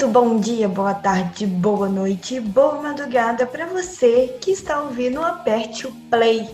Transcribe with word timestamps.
Muito 0.00 0.14
bom 0.14 0.40
dia, 0.40 0.66
boa 0.66 0.94
tarde, 0.94 1.46
boa 1.46 1.86
noite, 1.86 2.40
boa 2.40 2.80
madrugada 2.80 3.46
para 3.46 3.66
você 3.66 4.38
que 4.40 4.50
está 4.50 4.80
ouvindo 4.80 5.22
Aperte 5.22 5.86
o 5.86 5.92
Play. 6.08 6.48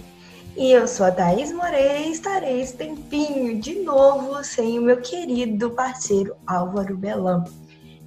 E 0.56 0.72
eu 0.72 0.88
sou 0.88 1.06
a 1.06 1.12
Thaís 1.12 1.52
Moreira 1.52 1.98
e 1.98 2.10
estarei 2.10 2.60
esse 2.60 2.76
tempinho 2.76 3.60
de 3.60 3.84
novo 3.84 4.42
sem 4.42 4.80
o 4.80 4.82
meu 4.82 5.00
querido 5.00 5.70
parceiro 5.70 6.34
Álvaro 6.44 6.96
Belan, 6.96 7.44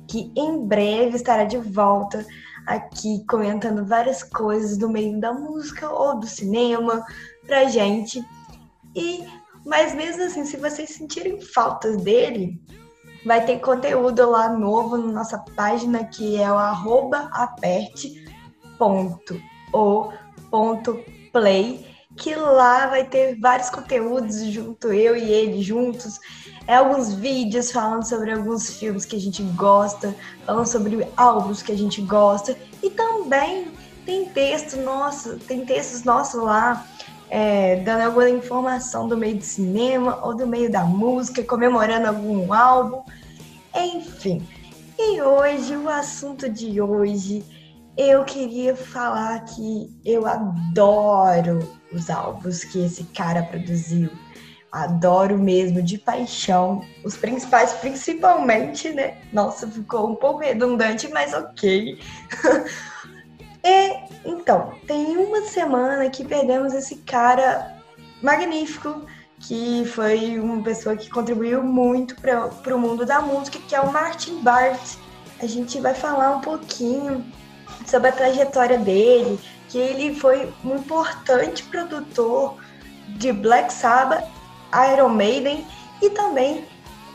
que 0.10 0.29
em 0.36 0.60
breve 0.68 1.15
estará 1.15 1.46
de 1.46 1.57
volta 1.57 2.25
aqui 2.68 3.24
comentando 3.25 3.86
várias 3.86 4.21
coisas 4.21 4.78
do 4.78 4.89
meio 4.89 5.21
da 5.21 5.32
música 5.32 5.89
ou 5.89 6.19
do 6.19 6.28
cinema 6.28 7.01
pra 7.47 7.64
gente. 7.64 8.21
E 8.93 9.24
mas 9.65 9.96
mesmo 9.96 10.24
assim, 10.24 10.43
se 10.43 10.57
vocês 10.57 10.89
sentirem 10.89 11.39
faltas 11.39 11.96
dele, 11.96 12.61
vai 13.25 13.46
ter 13.46 13.59
conteúdo 13.59 14.29
lá 14.29 14.50
novo 14.50 14.97
na 14.97 15.11
nossa 15.11 15.37
página 15.55 16.05
que 16.05 16.41
é 16.41 16.51
o 16.51 16.57
arroba 16.57 17.29
aperte.o.play 17.32 18.89
que 22.19 22.36
lá 22.36 22.87
vai 22.87 23.05
ter 23.05 23.39
vários 23.39 23.69
conteúdos 23.69 24.43
junto, 24.46 24.91
eu 24.91 25.15
e 25.15 25.32
ele 25.32 25.61
juntos. 25.61 26.19
É 26.68 26.75
alguns 26.75 27.13
vídeos 27.13 27.71
falando 27.71 28.04
sobre 28.04 28.32
alguns 28.32 28.77
filmes 28.77 29.05
que 29.05 29.15
a 29.15 29.19
gente 29.19 29.41
gosta, 29.41 30.13
falando 30.46 30.68
sobre 30.68 31.07
álbuns 31.15 31.63
que 31.63 31.71
a 31.71 31.77
gente 31.77 32.02
gosta. 32.02 32.58
E 32.83 32.89
também 32.89 33.72
tem 34.05 34.25
texto 34.25 34.77
nosso, 34.77 35.38
tem 35.39 35.66
textos 35.66 36.03
nossos 36.03 36.41
lá 36.41 36.86
é, 37.30 37.78
dando 37.78 38.02
alguma 38.02 38.30
informação 38.30 39.08
do 39.08 39.17
meio 39.17 39.38
do 39.38 39.44
cinema 39.44 40.19
ou 40.25 40.35
do 40.35 40.47
meio 40.47 40.72
da 40.72 40.83
música, 40.83 41.44
comemorando 41.44 42.08
algum 42.08 42.52
álbum, 42.53 43.03
enfim. 43.75 44.47
E 44.97 45.22
hoje, 45.22 45.77
o 45.77 45.88
assunto 45.88 46.50
de 46.50 46.81
hoje, 46.81 47.44
eu 47.95 48.23
queria 48.23 48.75
falar 48.75 49.39
que 49.45 49.89
eu 50.03 50.25
adoro 50.25 51.59
os 51.91 52.09
álbuns 52.09 52.63
que 52.63 52.85
esse 52.85 53.03
cara 53.05 53.44
produziu. 53.44 54.09
Adoro 54.72 55.38
mesmo, 55.38 55.81
de 55.81 55.97
paixão. 55.97 56.83
Os 57.03 57.17
principais, 57.17 57.73
principalmente, 57.73 58.89
né? 58.91 59.17
Nossa, 59.33 59.67
ficou 59.67 60.11
um 60.11 60.16
pouco 60.16 60.39
redundante, 60.39 61.07
mas 61.07 61.33
ok. 61.33 62.00
e 63.63 64.09
então, 64.25 64.73
tem 64.85 65.17
uma 65.17 65.41
semana 65.43 66.09
que 66.09 66.25
perdemos 66.25 66.73
esse 66.73 66.95
cara 66.97 67.77
magnífico, 68.21 69.05
que 69.39 69.85
foi 69.85 70.38
uma 70.39 70.61
pessoa 70.61 70.95
que 70.95 71.09
contribuiu 71.09 71.63
muito 71.63 72.16
para 72.16 72.75
o 72.75 72.79
mundo 72.79 73.05
da 73.05 73.21
música, 73.21 73.59
que 73.67 73.75
é 73.75 73.79
o 73.79 73.91
Martin 73.91 74.41
Bart. 74.41 74.97
A 75.41 75.47
gente 75.47 75.79
vai 75.79 75.93
falar 75.93 76.35
um 76.35 76.41
pouquinho 76.41 77.25
sobre 77.85 78.09
a 78.09 78.11
trajetória 78.11 78.77
dele, 78.77 79.39
que 79.69 79.77
ele 79.77 80.16
foi 80.16 80.51
um 80.63 80.75
importante 80.75 81.63
produtor 81.63 82.57
de 83.07 83.31
Black 83.31 83.71
Sabbath, 83.71 84.25
Iron 84.94 85.09
Maiden 85.09 85.66
e 86.01 86.09
também 86.09 86.66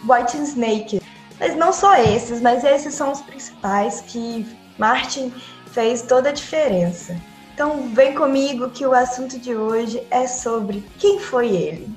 White 0.09 0.37
Snake. 0.39 1.03
Mas 1.39 1.55
não 1.57 1.73
só 1.73 1.97
esses, 1.97 2.41
mas 2.41 2.65
esses 2.65 2.95
são 2.95 3.13
os 3.13 3.21
principais 3.21 4.01
que 4.01 4.47
Martin 4.79 5.33
fez 5.75 6.03
toda 6.03 6.29
a 6.29 6.33
diferença. 6.33 7.21
Então 7.53 7.89
vem 7.93 8.15
comigo 8.15 8.71
que 8.71 8.87
o 8.87 8.95
assunto 8.95 9.39
de 9.39 9.55
hoje 9.55 10.03
é 10.11 10.27
sobre 10.27 10.85
quem 10.99 11.19
foi 11.19 11.49
ele. 11.49 11.89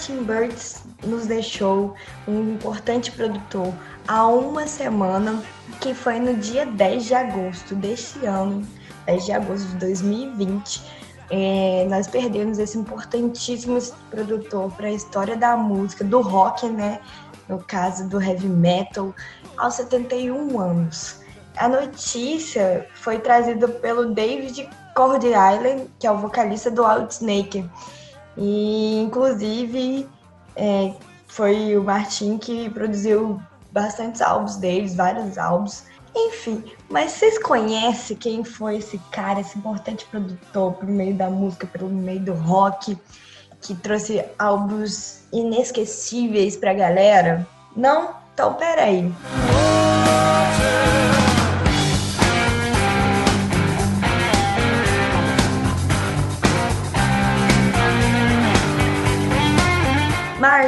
Martin 0.00 0.22
Burns 0.22 0.82
nos 1.04 1.26
deixou 1.26 1.94
um 2.26 2.54
importante 2.54 3.12
produtor 3.12 3.70
há 4.08 4.26
uma 4.26 4.66
semana, 4.66 5.42
que 5.78 5.92
foi 5.92 6.18
no 6.18 6.36
dia 6.36 6.64
10 6.64 7.04
de 7.04 7.14
agosto 7.14 7.74
deste 7.74 8.24
ano, 8.24 8.66
10 9.04 9.26
de 9.26 9.32
agosto 9.32 9.66
de 9.72 9.76
2020. 9.76 10.82
É, 11.30 11.86
nós 11.90 12.06
perdemos 12.06 12.58
esse 12.58 12.78
importantíssimo 12.78 13.78
produtor 14.10 14.72
para 14.72 14.86
a 14.86 14.90
história 14.90 15.36
da 15.36 15.54
música, 15.54 16.02
do 16.02 16.22
rock, 16.22 16.66
né? 16.66 16.98
No 17.46 17.58
caso 17.58 18.08
do 18.08 18.22
heavy 18.22 18.48
metal, 18.48 19.14
aos 19.58 19.74
71 19.74 20.58
anos. 20.58 21.20
A 21.58 21.68
notícia 21.68 22.88
foi 22.94 23.18
trazida 23.18 23.68
pelo 23.68 24.14
David 24.14 24.66
Cordy 24.96 25.28
Island, 25.28 25.90
que 25.98 26.06
é 26.06 26.10
o 26.10 26.16
vocalista 26.16 26.70
do 26.70 26.86
Outsnake. 26.86 27.68
E, 28.36 29.00
inclusive, 29.00 30.08
é, 30.56 30.94
foi 31.26 31.76
o 31.76 31.82
Martin 31.82 32.38
que 32.38 32.68
produziu 32.70 33.40
bastantes 33.72 34.20
álbuns 34.20 34.56
deles, 34.56 34.94
vários 34.94 35.38
álbuns. 35.38 35.84
Enfim, 36.14 36.64
mas 36.88 37.12
vocês 37.12 37.38
conhecem 37.38 38.16
quem 38.16 38.42
foi 38.42 38.78
esse 38.78 38.98
cara, 39.12 39.40
esse 39.40 39.56
importante 39.56 40.04
produtor 40.06 40.72
pro 40.74 40.88
meio 40.88 41.14
da 41.14 41.30
música, 41.30 41.66
pelo 41.66 41.88
meio 41.88 42.20
do 42.20 42.34
rock, 42.34 42.98
que 43.60 43.74
trouxe 43.74 44.24
álbuns 44.38 45.22
inesquecíveis 45.32 46.56
pra 46.56 46.74
galera? 46.74 47.46
Não? 47.76 48.14
Então, 48.34 48.54
peraí. 48.54 49.12
Water. 50.60 50.99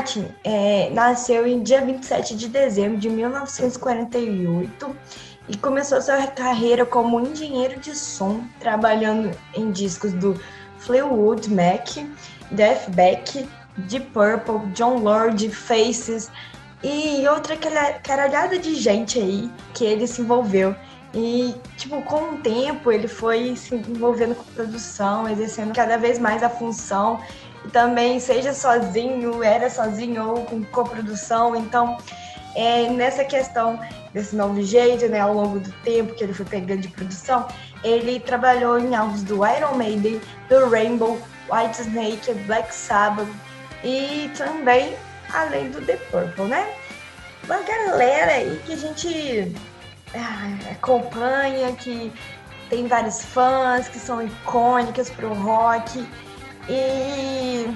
Martin 0.03 0.27
é, 0.43 0.91
nasceu 0.91 1.47
em 1.47 1.63
dia 1.63 1.81
27 1.81 2.35
de 2.35 2.49
dezembro 2.49 2.99
de 2.99 3.09
1948 3.09 4.97
e 5.49 5.57
começou 5.57 6.03
sua 6.03 6.27
carreira 6.27 6.85
como 6.85 7.21
engenheiro 7.21 7.79
de 7.79 7.95
som, 7.95 8.43
trabalhando 8.59 9.31
em 9.55 9.71
discos 9.71 10.13
do 10.13 10.35
Fleetwood 10.79 11.49
Mac, 11.55 12.05
Death 12.51 12.91
Beck, 12.91 13.49
Deep 13.77 14.07
Purple, 14.07 14.73
John 14.73 14.99
Lord, 14.99 15.49
Faces 15.51 16.29
e 16.83 17.25
outra 17.29 17.57
caralhada 18.03 18.59
de 18.59 18.75
gente 18.75 19.21
aí 19.21 19.49
que 19.73 19.85
ele 19.85 20.09
se 20.09 20.21
envolveu. 20.21 20.75
E, 21.15 21.55
tipo, 21.77 22.03
com 22.03 22.33
o 22.33 22.39
tempo 22.39 22.91
ele 22.91 23.07
foi 23.07 23.55
se 23.55 23.77
envolvendo 23.77 24.35
com 24.35 24.43
produção, 24.53 25.29
exercendo 25.29 25.73
cada 25.73 25.97
vez 25.97 26.19
mais 26.19 26.43
a 26.43 26.49
função 26.49 27.21
também 27.73 28.21
seja 28.21 28.53
sozinho, 28.53 29.43
era 29.43 29.69
sozinho 29.71 30.29
ou 30.29 30.45
com 30.45 30.63
coprodução. 30.65 31.57
Então, 31.57 31.97
é, 32.55 32.89
nessa 32.91 33.25
questão 33.25 33.81
desse 34.13 34.37
novo 34.37 34.63
jeito, 34.63 35.09
né, 35.09 35.21
ao 35.21 35.33
longo 35.33 35.59
do 35.59 35.73
tempo 35.83 36.15
que 36.15 36.23
ele 36.23 36.35
foi 36.35 36.45
pegando 36.45 36.83
de 36.83 36.89
produção, 36.89 37.49
ele 37.83 38.21
trabalhou 38.21 38.79
em 38.79 38.95
álbuns 38.95 39.23
do 39.23 39.47
Iron 39.47 39.75
Maiden, 39.75 40.21
do 40.49 40.69
Rainbow, 40.69 41.19
White 41.51 41.81
Snake, 41.81 42.33
Black 42.47 42.73
Sabbath 42.75 43.29
e 43.83 44.31
também 44.37 44.95
além 45.33 45.71
do 45.71 45.81
The 45.81 45.97
Purple, 46.11 46.45
né? 46.45 46.75
Uma 47.45 47.59
galera 47.63 48.33
aí 48.33 48.61
que 48.65 48.75
a 48.75 48.77
gente 48.77 49.53
ah, 50.15 50.71
acompanha, 50.71 51.73
que 51.73 52.13
tem 52.69 52.87
vários 52.87 53.25
fãs, 53.25 53.89
que 53.89 53.99
são 53.99 54.23
icônicas 54.23 55.11
pro 55.11 55.33
rock 55.33 56.07
e 56.69 57.75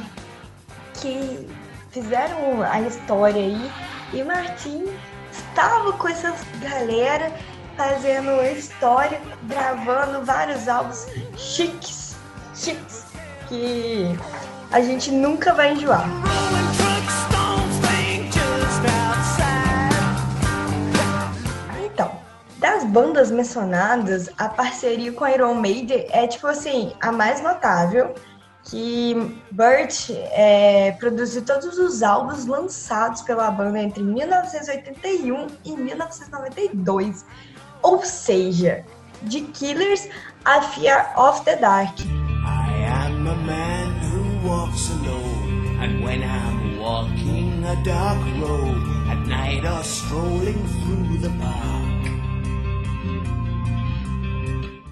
que 0.95 1.49
fizeram 1.91 2.63
a 2.63 2.81
história 2.81 3.41
aí. 3.41 3.71
E 4.13 4.23
Martim 4.23 4.85
estava 5.33 5.93
com 5.93 6.09
essa 6.09 6.35
galera 6.61 7.33
fazendo 7.77 8.43
história, 8.57 9.21
gravando 9.45 10.25
vários 10.25 10.69
álbuns 10.69 11.07
chiques, 11.37 12.17
chiques, 12.55 13.05
que 13.49 14.17
a 14.73 14.81
gente 14.81 15.11
nunca 15.11 15.53
vai 15.53 15.73
enjoar. 15.73 16.09
Então, 21.85 22.11
das 22.59 22.85
bandas 22.85 23.31
mencionadas, 23.31 24.31
a 24.39 24.49
parceria 24.49 25.13
com 25.13 25.25
a 25.25 25.33
Iron 25.33 25.55
Maiden 25.55 26.07
é 26.11 26.27
tipo 26.27 26.47
assim, 26.47 26.95
a 27.01 27.13
mais 27.13 27.43
notável 27.43 28.15
que 28.69 29.15
Burt 29.53 30.11
é, 30.11 30.93
produziu 30.99 31.45
todos 31.45 31.79
os 31.79 32.03
álbuns 32.03 32.47
lançados 32.47 33.23
pela 33.23 33.51
banda 33.51 33.81
entre 33.81 34.03
1981 34.03 35.47
e 35.65 35.77
1992. 35.77 37.25
Ou 37.83 38.05
seja, 38.05 38.85
de 39.23 39.43
Killers 39.43 40.09
a 40.45 40.61
Fear 40.61 41.13
of 41.17 41.45
the 41.45 41.57
Dark. 41.57 42.01
I 42.01 42.85
am 42.85 43.27
a 43.27 43.35
man 43.37 43.93
who 44.11 44.49
walks 44.49 44.91
alone, 44.91 45.79
and 45.81 46.05
when 46.05 46.23
I'm 46.23 46.79
walking 46.79 47.65
a 47.65 47.77
dark 47.85 48.19
road, 48.41 48.83
at 49.11 49.27
night 49.27 49.65
or 49.65 49.83
strolling 49.85 50.63
through 50.83 51.19
the 51.19 51.31
park. 51.39 51.86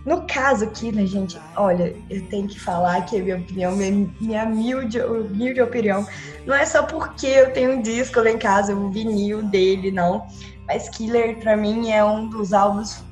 No 0.04 0.26
caso 0.26 0.64
aqui, 0.64 0.92
né, 0.92 1.06
gente, 1.06 1.40
olha, 1.56 1.96
eu 2.10 2.28
tenho 2.28 2.46
que 2.46 2.60
falar 2.60 3.06
que 3.06 3.18
a 3.18 3.22
minha 3.22 3.36
opinião, 3.38 3.72
minha, 3.74 4.10
minha 4.20 4.44
humilde, 4.44 5.00
humilde 5.00 5.62
opinião, 5.62 6.06
não 6.44 6.54
é 6.54 6.66
só 6.66 6.82
porque 6.82 7.26
eu 7.26 7.52
tenho 7.54 7.72
um 7.72 7.80
disco 7.82 8.20
lá 8.20 8.30
em 8.30 8.38
casa, 8.38 8.74
um 8.74 8.90
vinil 8.90 9.42
dele, 9.42 9.90
não. 9.90 10.26
Mas 10.66 10.90
Killer, 10.90 11.38
pra 11.40 11.56
mim, 11.56 11.90
é 11.90 12.04
um 12.04 12.28
dos 12.28 12.52
álbuns, 12.52 13.02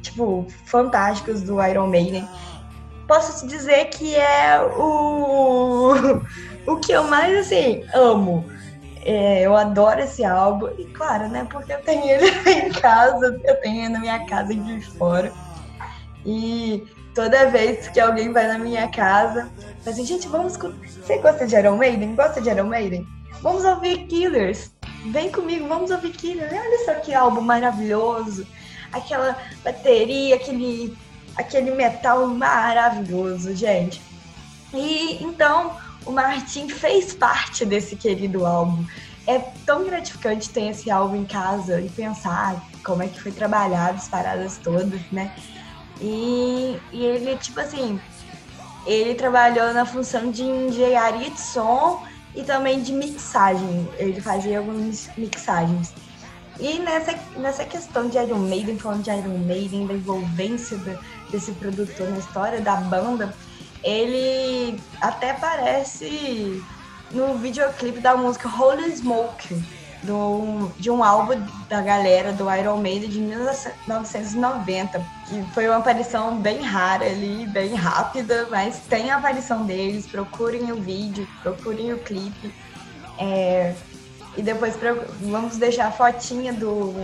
tipo, 0.00 0.46
fantásticos 0.64 1.42
do 1.42 1.60
Iron 1.64 1.88
Maiden. 1.88 2.28
Posso 3.08 3.40
te 3.40 3.48
dizer 3.48 3.86
que 3.86 4.14
é 4.14 4.60
o, 4.76 5.92
o 6.68 6.76
que 6.76 6.92
eu 6.92 7.02
mais, 7.02 7.36
assim, 7.36 7.82
amo. 7.94 8.44
É, 9.04 9.42
eu 9.42 9.56
adoro 9.56 10.00
esse 10.00 10.24
álbum. 10.24 10.68
E 10.78 10.84
claro, 10.86 11.28
né, 11.28 11.46
porque 11.50 11.72
eu 11.72 11.82
tenho 11.82 12.04
ele 12.04 12.30
em 12.50 12.70
casa, 12.70 13.40
eu 13.44 13.60
tenho 13.60 13.84
ele 13.84 13.88
na 13.88 13.98
minha 13.98 14.24
casa 14.26 14.52
e 14.52 14.56
de 14.56 14.80
fora. 14.96 15.32
E 16.24 16.86
toda 17.14 17.50
vez 17.50 17.88
que 17.88 18.00
alguém 18.00 18.32
vai 18.32 18.46
na 18.46 18.58
minha 18.58 18.88
casa, 18.88 19.50
fala 19.80 19.94
assim, 19.94 20.04
gente, 20.04 20.28
vamos. 20.28 20.56
Você 20.56 21.18
gosta 21.18 21.46
de 21.46 21.56
Iron 21.56 21.76
Maiden? 21.76 22.14
Gosta 22.14 22.40
de 22.40 22.48
Iron 22.48 22.68
Maiden? 22.68 23.06
Vamos 23.42 23.64
ouvir 23.64 24.06
Killers. 24.06 24.72
Vem 25.06 25.30
comigo, 25.30 25.68
vamos 25.68 25.90
ouvir 25.90 26.10
Killers. 26.12 26.52
Olha 26.52 26.84
só 26.84 26.94
que 26.94 27.14
álbum 27.14 27.40
maravilhoso. 27.40 28.46
Aquela 28.92 29.36
bateria, 29.62 30.36
aquele, 30.36 30.96
aquele 31.36 31.70
metal 31.70 32.26
maravilhoso, 32.26 33.54
gente. 33.54 34.00
E 34.72 35.22
então 35.22 35.76
o 36.04 36.12
Martin 36.12 36.68
fez 36.68 37.14
parte 37.14 37.64
desse 37.64 37.96
querido 37.96 38.46
álbum. 38.46 38.84
É 39.26 39.38
tão 39.66 39.84
gratificante 39.84 40.48
ter 40.48 40.68
esse 40.68 40.90
álbum 40.90 41.16
em 41.16 41.24
casa 41.24 41.80
e 41.80 41.88
pensar 41.90 42.64
como 42.82 43.02
é 43.02 43.08
que 43.08 43.20
foi 43.20 43.30
trabalhado 43.30 43.98
as 43.98 44.08
paradas 44.08 44.56
todas, 44.58 45.00
né? 45.12 45.34
E, 46.00 46.78
e 46.92 47.04
ele, 47.04 47.36
tipo 47.36 47.58
assim, 47.60 48.00
ele 48.86 49.14
trabalhou 49.14 49.72
na 49.72 49.84
função 49.84 50.30
de 50.30 50.42
engenharia 50.42 51.30
de 51.30 51.40
som 51.40 52.02
e 52.34 52.42
também 52.42 52.82
de 52.82 52.92
mixagem. 52.92 53.88
Ele 53.98 54.20
fazia 54.20 54.58
algumas 54.58 55.10
mixagens. 55.16 55.92
E 56.60 56.78
nessa, 56.80 57.14
nessa 57.36 57.64
questão 57.64 58.08
de 58.08 58.18
Iron 58.18 58.38
Maiden, 58.38 58.78
falando 58.78 59.02
de 59.02 59.10
Iron 59.10 59.38
Maiden, 59.38 59.86
da 59.86 59.94
envolvência 59.94 60.76
do, 60.78 60.98
desse 61.30 61.52
produtor 61.52 62.10
na 62.10 62.18
história 62.18 62.60
da 62.60 62.76
banda, 62.76 63.32
ele 63.82 64.80
até 65.00 65.30
aparece 65.30 66.62
no 67.12 67.38
videoclipe 67.38 68.00
da 68.00 68.16
música 68.16 68.48
Holy 68.48 68.90
Smoke 68.90 69.62
do, 70.02 70.70
de 70.78 70.90
um 70.90 71.02
álbum 71.02 71.40
da 71.68 71.80
galera 71.80 72.32
do 72.32 72.52
Iron 72.54 72.78
Maiden 72.78 73.08
de 73.08 73.20
1990. 73.20 75.04
Que 75.26 75.42
foi 75.52 75.68
uma 75.68 75.78
aparição 75.78 76.36
bem 76.38 76.62
rara 76.62 77.06
ali, 77.06 77.46
bem 77.46 77.74
rápida, 77.74 78.46
mas 78.50 78.78
tem 78.88 79.10
a 79.10 79.16
aparição 79.16 79.64
deles. 79.66 80.06
Procurem 80.06 80.70
o 80.72 80.76
vídeo, 80.76 81.26
procurem 81.42 81.92
o 81.92 81.98
clipe. 81.98 82.54
É, 83.18 83.74
e 84.36 84.42
depois 84.42 84.74
vamos 85.20 85.56
deixar 85.56 85.88
a 85.88 85.90
fotinha 85.90 86.52
do, 86.52 86.94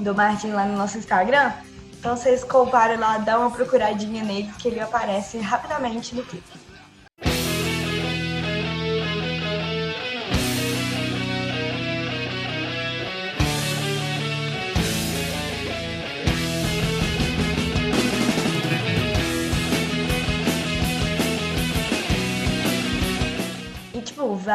do 0.00 0.14
Martin 0.14 0.48
lá 0.48 0.64
no 0.64 0.76
nosso 0.76 0.98
Instagram. 0.98 1.52
Então 1.98 2.16
vocês 2.16 2.44
comparem 2.44 2.96
lá, 2.96 3.18
dá 3.18 3.38
uma 3.38 3.50
procuradinha 3.50 4.22
nele, 4.22 4.50
que 4.58 4.68
ele 4.68 4.80
aparece 4.80 5.38
rapidamente 5.38 6.14
no 6.14 6.22
clipe. 6.24 6.67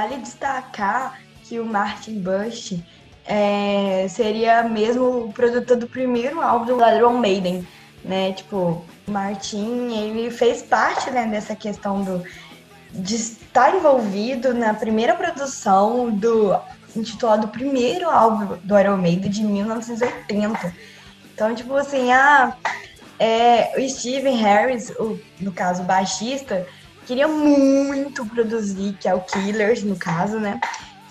Vale 0.04 0.18
destacar 0.18 1.20
que 1.44 1.60
o 1.60 1.66
Martin 1.66 2.20
Bush 2.20 2.78
é, 3.26 4.06
seria 4.10 4.64
mesmo 4.64 5.26
o 5.26 5.34
produtor 5.34 5.78
do 5.78 5.88
primeiro 5.88 6.42
álbum 6.42 6.78
do 6.78 6.86
Iron 6.86 7.18
Maiden, 7.18 7.66
né? 8.04 8.34
Tipo, 8.34 8.84
Martin, 9.08 9.94
ele 9.94 10.30
fez 10.30 10.62
parte 10.62 11.10
né, 11.10 11.26
dessa 11.28 11.56
questão 11.56 12.04
do, 12.04 12.24
de 12.92 13.16
estar 13.16 13.76
envolvido 13.76 14.54
na 14.54 14.74
primeira 14.74 15.16
produção 15.16 16.10
do 16.12 16.54
intitulado 16.96 17.48
primeiro 17.48 18.10
álbum 18.10 18.58
do 18.62 18.78
Iron 18.78 18.98
Maiden 18.98 19.32
de 19.32 19.42
1980. 19.42 20.76
Então, 21.34 21.56
tipo 21.56 21.74
assim, 21.76 22.12
ah, 22.12 22.56
é, 23.18 23.74
o 23.80 23.90
Steven 23.90 24.36
Harris, 24.36 24.90
o, 24.92 25.18
no 25.40 25.52
caso, 25.52 25.82
o 25.82 25.86
baixista, 25.86 26.68
queria 27.06 27.28
muito 27.28 28.26
produzir, 28.26 28.94
que 29.00 29.08
é 29.08 29.14
o 29.14 29.22
Killers, 29.22 29.84
no 29.84 29.96
caso, 29.96 30.40
né? 30.40 30.60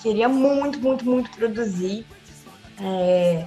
Queria 0.02 0.28
muito, 0.28 0.80
muito, 0.80 1.04
muito 1.04 1.30
produzir. 1.30 2.06
É, 2.80 3.44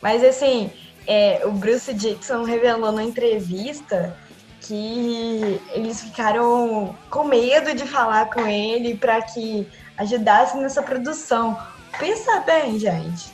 mas 0.00 0.24
assim, 0.24 0.70
é, 1.06 1.42
o 1.44 1.52
Bruce 1.52 1.92
Dixon 1.94 2.42
revelou 2.42 2.92
na 2.92 3.04
entrevista 3.04 4.16
que 4.60 5.60
eles 5.70 6.00
ficaram 6.00 6.96
com 7.10 7.24
medo 7.24 7.74
de 7.74 7.86
falar 7.86 8.30
com 8.30 8.46
ele 8.46 8.96
para 8.96 9.20
que 9.22 9.66
ajudasse 9.96 10.56
nessa 10.56 10.82
produção. 10.82 11.58
Pensa 11.98 12.40
bem, 12.40 12.78
gente. 12.78 13.32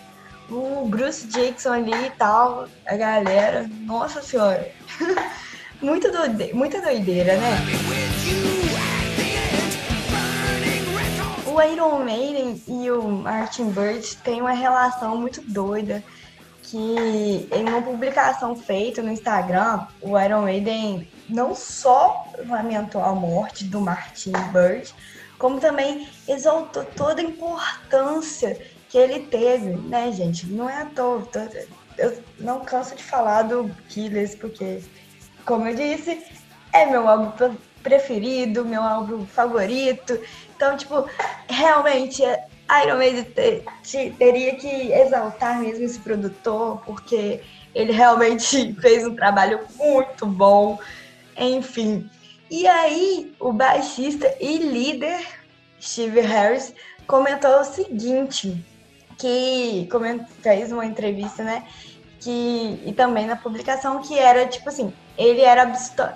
O 0.50 0.86
Bruce 0.88 1.26
Dixon 1.26 1.72
ali 1.72 2.06
e 2.06 2.10
tal, 2.10 2.66
a 2.86 2.96
galera, 2.96 3.68
nossa 3.84 4.22
senhora. 4.22 4.70
Muito 5.80 6.10
doide... 6.10 6.52
Muita 6.54 6.80
doideira, 6.80 7.36
né? 7.36 8.57
O 11.58 11.60
Iron 11.60 12.04
Maiden 12.04 12.62
e 12.68 12.88
o 12.88 13.02
Martin 13.02 13.72
Bird 13.72 14.16
têm 14.18 14.40
uma 14.40 14.52
relação 14.52 15.16
muito 15.16 15.40
doida 15.40 16.04
que 16.62 17.48
em 17.50 17.68
uma 17.68 17.82
publicação 17.82 18.54
feita 18.54 19.02
no 19.02 19.10
Instagram, 19.10 19.84
o 20.00 20.16
Iron 20.16 20.42
Maiden 20.42 21.10
não 21.28 21.56
só 21.56 22.28
lamentou 22.46 23.02
a 23.02 23.12
morte 23.12 23.64
do 23.64 23.80
Martin 23.80 24.30
Bird, 24.52 24.94
como 25.36 25.58
também 25.58 26.08
exaltou 26.28 26.84
toda 26.84 27.20
a 27.20 27.24
importância 27.24 28.56
que 28.88 28.96
ele 28.96 29.26
teve, 29.26 29.70
né, 29.70 30.12
gente? 30.12 30.46
Não 30.46 30.70
é 30.70 30.82
à 30.82 30.84
toa. 30.84 31.26
Eu 31.96 32.22
não 32.38 32.60
canso 32.60 32.94
de 32.94 33.02
falar 33.02 33.42
do 33.42 33.68
Killers, 33.88 34.36
porque 34.36 34.80
como 35.44 35.66
eu 35.66 35.74
disse, 35.74 36.24
é 36.72 36.86
meu 36.86 37.08
álbum 37.08 37.32
preferido, 37.82 38.64
meu 38.64 38.82
álbum 38.82 39.26
favorito. 39.26 40.18
Então, 40.56 40.76
tipo, 40.76 41.08
realmente 41.48 42.22
Iron 42.22 42.98
Maiden 42.98 43.26
teria 44.18 44.54
que 44.56 44.92
exaltar 44.92 45.60
mesmo 45.60 45.84
esse 45.84 45.98
produtor, 45.98 46.82
porque 46.84 47.40
ele 47.74 47.92
realmente 47.92 48.74
fez 48.80 49.06
um 49.06 49.14
trabalho 49.14 49.60
muito 49.76 50.26
bom. 50.26 50.78
Enfim. 51.36 52.10
E 52.50 52.66
aí, 52.66 53.34
o 53.38 53.52
baixista 53.52 54.34
e 54.40 54.58
líder 54.58 55.20
Steve 55.80 56.20
Harris 56.20 56.74
comentou 57.06 57.60
o 57.60 57.64
seguinte, 57.64 58.64
que 59.16 59.88
fez 60.42 60.72
uma 60.72 60.84
entrevista, 60.84 61.42
né? 61.42 61.66
Que, 62.20 62.80
e 62.84 62.92
também 62.92 63.26
na 63.26 63.36
publicação 63.36 64.02
que 64.02 64.18
era 64.18 64.46
tipo 64.46 64.68
assim, 64.68 64.92
ele 65.18 65.40
era 65.40 65.72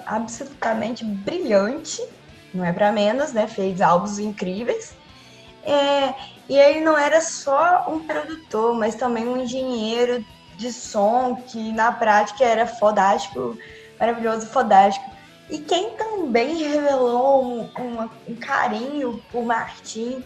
absolutamente 0.06 1.04
brilhante, 1.04 2.00
não 2.54 2.64
é 2.64 2.72
para 2.72 2.92
menos, 2.92 3.32
né? 3.32 3.48
Fez 3.48 3.80
álbuns 3.80 4.20
incríveis. 4.20 4.94
É, 5.64 6.14
e 6.48 6.56
ele 6.56 6.80
não 6.80 6.96
era 6.96 7.20
só 7.20 7.84
um 7.88 8.00
produtor, 8.06 8.74
mas 8.74 8.94
também 8.94 9.26
um 9.26 9.36
engenheiro 9.36 10.24
de 10.56 10.72
som 10.72 11.34
que 11.34 11.72
na 11.72 11.90
prática 11.90 12.44
era 12.44 12.64
fodástico, 12.64 13.58
maravilhoso, 13.98 14.46
fodástico. 14.46 15.10
E 15.50 15.58
quem 15.58 15.90
também 15.96 16.56
revelou 16.56 17.44
um, 17.44 17.60
um, 17.78 18.10
um 18.28 18.36
carinho 18.36 19.22
por 19.32 19.44
Martin 19.44 20.24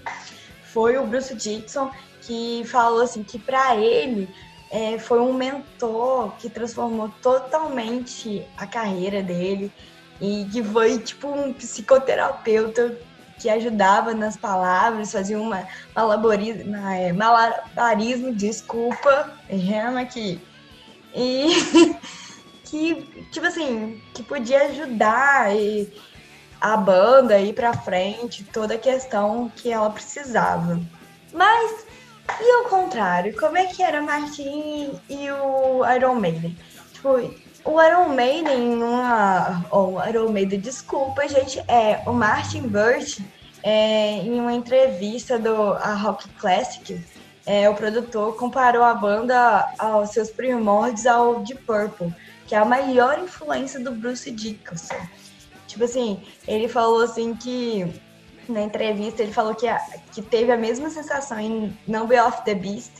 foi 0.62 0.98
o 0.98 1.06
Bruce 1.06 1.34
Dixon, 1.34 1.90
que 2.20 2.62
falou 2.66 3.02
assim 3.02 3.22
que 3.22 3.38
para 3.38 3.74
ele 3.76 4.28
é, 4.70 4.98
foi 4.98 5.20
um 5.20 5.32
mentor 5.32 6.32
que 6.38 6.50
transformou 6.50 7.08
totalmente 7.22 8.44
a 8.56 8.66
carreira 8.66 9.22
dele 9.22 9.72
e 10.20 10.46
que 10.50 10.62
foi 10.62 10.98
tipo 10.98 11.28
um 11.28 11.52
psicoterapeuta 11.52 12.98
que 13.38 13.50
ajudava 13.50 14.14
nas 14.14 14.36
palavras, 14.36 15.12
fazia 15.12 15.38
uma 15.38 15.66
malabarismo, 15.94 16.74
é, 16.74 17.12
malabarismo 17.12 18.34
desculpa, 18.34 19.30
errando 19.48 19.98
aqui. 19.98 20.40
E 21.14 21.96
que, 22.64 23.26
tipo 23.30 23.46
assim, 23.46 24.00
que 24.14 24.22
podia 24.22 24.64
ajudar 24.66 25.54
e 25.54 25.92
a 26.60 26.76
banda 26.76 27.38
ir 27.38 27.52
pra 27.52 27.74
frente, 27.74 28.42
toda 28.44 28.74
a 28.74 28.78
questão 28.78 29.50
que 29.54 29.70
ela 29.70 29.90
precisava. 29.90 30.80
Mas, 31.32 31.85
e 32.40 32.52
ao 32.52 32.64
contrário, 32.64 33.36
como 33.38 33.56
é 33.56 33.66
que 33.66 33.82
era 33.82 34.02
Martin 34.02 34.92
e 35.08 35.30
o 35.30 35.84
Iron 35.94 36.14
Maiden? 36.14 36.56
Tipo, 36.92 37.18
o 37.64 37.82
Iron 37.82 38.08
Maiden, 38.10 38.82
uma. 38.82 39.64
Ou 39.70 39.96
oh, 39.96 40.08
Iron 40.08 40.30
Maiden, 40.30 40.60
desculpa, 40.60 41.26
gente, 41.28 41.58
é 41.68 42.02
o 42.06 42.12
Martin 42.12 42.62
Burt, 42.62 43.20
é, 43.62 44.18
em 44.18 44.38
uma 44.38 44.52
entrevista 44.52 45.38
do 45.38 45.72
a 45.72 45.94
Rock 45.94 46.28
Classic, 46.30 47.00
é, 47.44 47.68
o 47.68 47.74
produtor 47.74 48.36
comparou 48.36 48.82
a 48.82 48.94
banda 48.94 49.72
aos 49.78 50.10
seus 50.10 50.30
primórdios 50.30 51.06
ao 51.06 51.40
Deep 51.40 51.62
Purple, 51.62 52.14
que 52.46 52.54
é 52.54 52.58
a 52.58 52.64
maior 52.64 53.18
influência 53.18 53.80
do 53.80 53.92
Bruce 53.92 54.30
Dickinson. 54.30 54.94
Tipo 55.66 55.84
assim, 55.84 56.22
ele 56.46 56.68
falou 56.68 57.02
assim 57.02 57.34
que 57.34 57.92
na 58.48 58.62
entrevista 58.62 59.22
ele 59.22 59.32
falou 59.32 59.54
que, 59.54 59.66
a, 59.66 59.78
que 60.12 60.22
teve 60.22 60.52
a 60.52 60.56
mesma 60.56 60.90
sensação 60.90 61.38
em 61.38 61.76
Number 61.86 62.24
of 62.26 62.44
the 62.44 62.54
Beast 62.54 62.92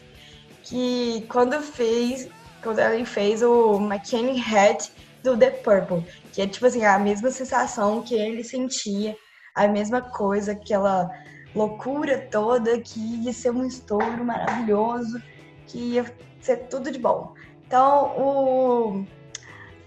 que 0.63 1.25
quando 1.29 1.61
fez 1.61 2.29
quando 2.63 2.81
ele 2.81 3.05
fez 3.05 3.43
o 3.43 3.79
McKinney 3.79 4.39
Head 4.41 4.91
do 5.23 5.37
The 5.37 5.51
Purple, 5.51 6.05
que 6.33 6.43
é 6.43 6.47
tipo 6.47 6.67
assim, 6.67 6.85
a 6.85 6.99
mesma 6.99 7.31
sensação 7.31 8.03
que 8.03 8.15
ele 8.15 8.43
sentia, 8.43 9.17
a 9.55 9.69
mesma 9.69 10.01
coisa, 10.01 10.53
aquela 10.53 11.09
loucura 11.55 12.27
toda 12.31 12.81
que 12.81 12.99
ia 13.25 13.33
ser 13.33 13.51
um 13.51 13.65
estouro 13.65 14.25
maravilhoso, 14.25 15.23
que 15.67 15.79
ia 15.79 16.05
ser 16.41 16.69
tudo 16.69 16.91
de 16.91 16.99
bom. 16.99 17.35
Então, 17.67 18.15
o 18.19 19.05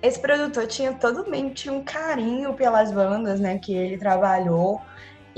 esse 0.01 0.17
produtor 0.17 0.65
tinha 0.65 0.93
totalmente 0.93 1.69
um 1.69 1.83
carinho 1.83 2.53
pelas 2.53 2.89
bandas, 2.89 3.39
né, 3.41 3.59
que 3.59 3.73
ele 3.73 3.97
trabalhou. 3.97 4.81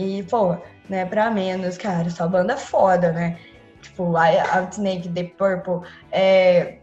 E, 0.02 0.24
pô, 0.24 0.58
né, 0.90 1.06
pra 1.06 1.30
menos, 1.30 1.78
cara, 1.78 2.10
só 2.10 2.28
banda 2.28 2.58
foda, 2.58 3.12
né? 3.12 3.38
Tipo, 3.82 4.16
Outsnake, 4.18 5.10
The 5.10 5.24
Purple, 5.38 5.88
é, 6.12 6.80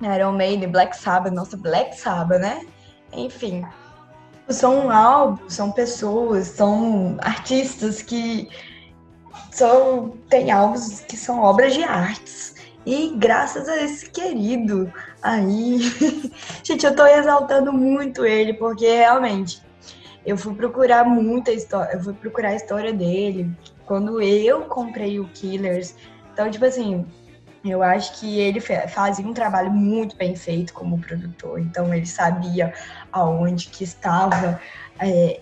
Iron 0.00 0.32
Maiden, 0.32 0.70
Black 0.70 0.96
Sabbath, 0.96 1.32
nossa, 1.32 1.56
Black 1.56 1.94
Sabbath, 1.94 2.40
né? 2.40 2.66
Enfim, 3.12 3.62
são 4.48 4.90
álbuns, 4.90 5.52
são 5.52 5.70
pessoas, 5.70 6.48
são 6.48 7.18
artistas 7.20 8.00
que 8.00 8.48
são, 9.50 10.14
tem 10.30 10.50
álbuns 10.50 11.00
que 11.00 11.16
são 11.16 11.40
obras 11.42 11.74
de 11.74 11.84
artes. 11.84 12.54
E 12.86 13.14
graças 13.16 13.68
a 13.68 13.82
esse 13.82 14.08
querido 14.10 14.90
aí, 15.22 15.78
gente, 16.64 16.86
eu 16.86 16.96
tô 16.96 17.06
exaltando 17.06 17.70
muito 17.70 18.24
ele, 18.24 18.54
porque 18.54 18.86
realmente 18.86 19.62
eu 20.24 20.36
fui 20.36 20.54
procurar 20.54 21.04
muita 21.04 21.52
história, 21.52 21.92
eu 21.92 22.02
fui 22.02 22.14
procurar 22.14 22.50
a 22.50 22.54
história 22.54 22.92
dele 22.92 23.50
quando 23.84 24.20
eu 24.22 24.62
comprei 24.62 25.18
o 25.18 25.28
Killers. 25.28 25.94
Então, 26.32 26.50
tipo 26.50 26.64
assim, 26.64 27.04
eu 27.64 27.82
acho 27.82 28.18
que 28.18 28.40
ele 28.40 28.60
fazia 28.60 29.26
um 29.26 29.32
trabalho 29.32 29.70
muito 29.70 30.16
bem 30.16 30.34
feito 30.34 30.72
como 30.72 30.98
produtor, 30.98 31.60
então 31.60 31.92
ele 31.94 32.06
sabia 32.06 32.72
aonde 33.12 33.68
que 33.68 33.84
estava, 33.84 34.60
é, 34.98 35.40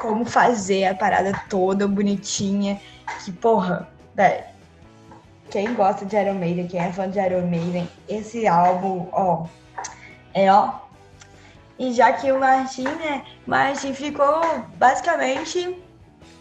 como 0.00 0.24
fazer 0.24 0.84
a 0.86 0.94
parada 0.94 1.32
toda 1.48 1.88
bonitinha, 1.88 2.80
que 3.24 3.32
porra, 3.32 3.88
velho, 4.14 4.44
quem 5.50 5.74
gosta 5.74 6.04
de 6.06 6.16
Iron 6.16 6.34
Maiden, 6.34 6.66
quem 6.66 6.80
é 6.80 6.92
fã 6.92 7.08
de 7.10 7.18
Iron 7.18 7.46
Maiden, 7.46 7.88
esse 8.08 8.46
álbum, 8.46 9.08
ó, 9.12 9.46
é 10.32 10.50
ó. 10.50 10.81
E 11.78 11.92
já 11.92 12.12
que 12.12 12.30
o 12.30 12.38
Martin, 12.38 12.84
né, 12.84 13.24
Martin 13.46 13.94
ficou 13.94 14.40
basicamente 14.76 15.82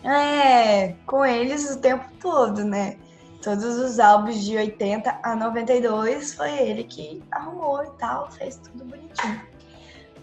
é, 0.04 0.94
com 1.06 1.26
eles 1.26 1.70
o 1.70 1.80
tempo 1.80 2.06
todo, 2.20 2.64
né? 2.64 2.98
Todos 3.42 3.78
os 3.78 4.00
álbuns 4.00 4.44
de 4.44 4.56
80 4.56 5.20
a 5.24 5.36
92 5.36 6.36
foi 6.36 6.52
ele 6.52 6.84
que 6.84 7.24
arrumou 7.32 7.84
e 7.84 7.90
tal, 7.98 8.30
fez 8.32 8.58
tudo 8.58 8.86
bonitinho. 8.86 9.42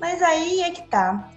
Mas 0.01 0.23
aí 0.23 0.61
é 0.61 0.71
que 0.71 0.87
tá. 0.89 1.31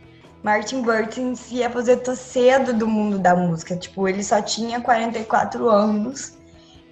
Martin 0.44 0.82
Burton 0.82 1.36
se 1.36 1.64
aposentou 1.64 2.16
cedo 2.16 2.74
do 2.74 2.88
mundo 2.88 3.18
da 3.20 3.36
música. 3.36 3.76
Tipo, 3.76 4.08
ele 4.08 4.24
só 4.24 4.42
tinha 4.42 4.82
44 4.82 5.70
anos 5.70 6.38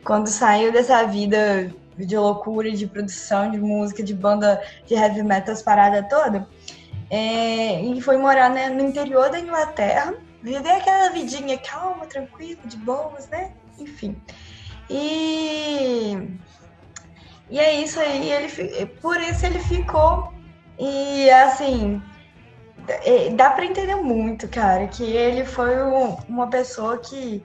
quando 0.03 0.27
saiu 0.27 0.71
dessa 0.71 1.03
vida 1.05 1.73
de 2.05 2.17
loucura, 2.17 2.71
de 2.71 2.87
produção 2.87 3.51
de 3.51 3.59
música, 3.59 4.03
de 4.03 4.13
banda 4.13 4.61
de 4.85 4.93
heavy 4.93 5.23
metal, 5.23 5.53
as 5.53 5.61
paradas 5.61 6.07
toda. 6.09 6.47
É, 7.09 7.81
e 7.81 8.01
foi 8.01 8.17
morar 8.17 8.49
né, 8.49 8.69
no 8.69 8.81
interior 8.81 9.29
da 9.29 9.39
Inglaterra, 9.39 10.13
viver 10.41 10.69
aquela 10.69 11.09
vidinha 11.09 11.57
calma, 11.57 12.05
tranquila, 12.05 12.61
de 12.65 12.77
boas, 12.77 13.27
né? 13.29 13.51
Enfim. 13.79 14.21
E, 14.89 16.17
e 17.49 17.59
é 17.59 17.81
isso 17.81 17.99
aí, 17.99 18.31
ele, 18.31 18.85
por 19.01 19.19
isso 19.19 19.45
ele 19.45 19.59
ficou. 19.59 20.31
E 20.77 21.29
assim, 21.29 22.01
é, 22.87 23.29
dá 23.31 23.51
para 23.51 23.65
entender 23.65 23.95
muito, 23.95 24.47
cara, 24.47 24.87
que 24.87 25.03
ele 25.03 25.45
foi 25.45 25.75
uma 26.27 26.47
pessoa 26.47 26.97
que 26.97 27.43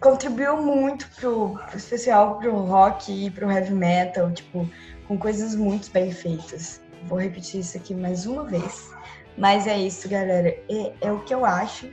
contribuiu 0.00 0.56
muito 0.62 1.08
pro, 1.16 1.58
pro 1.68 1.76
especial 1.76 2.38
pro 2.38 2.54
rock 2.54 3.26
e 3.26 3.30
pro 3.30 3.50
heavy 3.50 3.72
metal, 3.72 4.30
tipo, 4.30 4.68
com 5.06 5.18
coisas 5.18 5.54
muito 5.54 5.90
bem 5.90 6.12
feitas. 6.12 6.80
Vou 7.04 7.18
repetir 7.18 7.60
isso 7.60 7.76
aqui 7.76 7.94
mais 7.94 8.26
uma 8.26 8.44
vez. 8.44 8.90
Mas 9.36 9.66
é 9.66 9.78
isso, 9.78 10.08
galera. 10.08 10.48
É, 10.68 10.92
é 11.00 11.12
o 11.12 11.20
que 11.20 11.34
eu 11.34 11.44
acho 11.44 11.88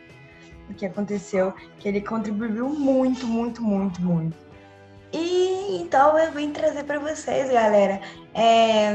o 0.69 0.73
que 0.73 0.85
aconteceu, 0.85 1.53
que 1.79 1.87
ele 1.87 2.01
contribuiu 2.01 2.69
muito, 2.69 3.25
muito, 3.25 3.61
muito, 3.61 4.01
muito. 4.01 4.35
E 5.13 5.77
então 5.81 6.17
eu 6.19 6.31
vim 6.33 6.51
trazer 6.51 6.83
para 6.83 6.99
vocês, 6.99 7.49
galera, 7.49 8.01
é, 8.33 8.91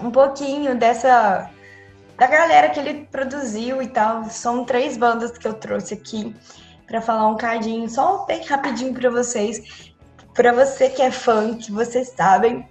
um 0.00 0.10
pouquinho 0.10 0.74
dessa 0.74 1.50
da 2.16 2.26
galera 2.26 2.68
que 2.68 2.80
ele 2.80 3.06
produziu 3.10 3.82
e 3.82 3.88
tal. 3.88 4.24
São 4.24 4.64
três 4.64 4.96
bandas 4.96 5.36
que 5.36 5.46
eu 5.46 5.54
trouxe 5.54 5.94
aqui 5.94 6.34
para 6.90 7.00
falar 7.00 7.28
um 7.28 7.36
cadinho, 7.36 7.88
só 7.88 8.24
bem 8.26 8.44
rapidinho 8.44 8.92
para 8.92 9.08
vocês, 9.08 9.92
para 10.34 10.52
você 10.52 10.90
que 10.90 11.00
é 11.00 11.10
fã, 11.12 11.56
que 11.56 11.70
vocês 11.70 12.12
sabem. 12.16 12.68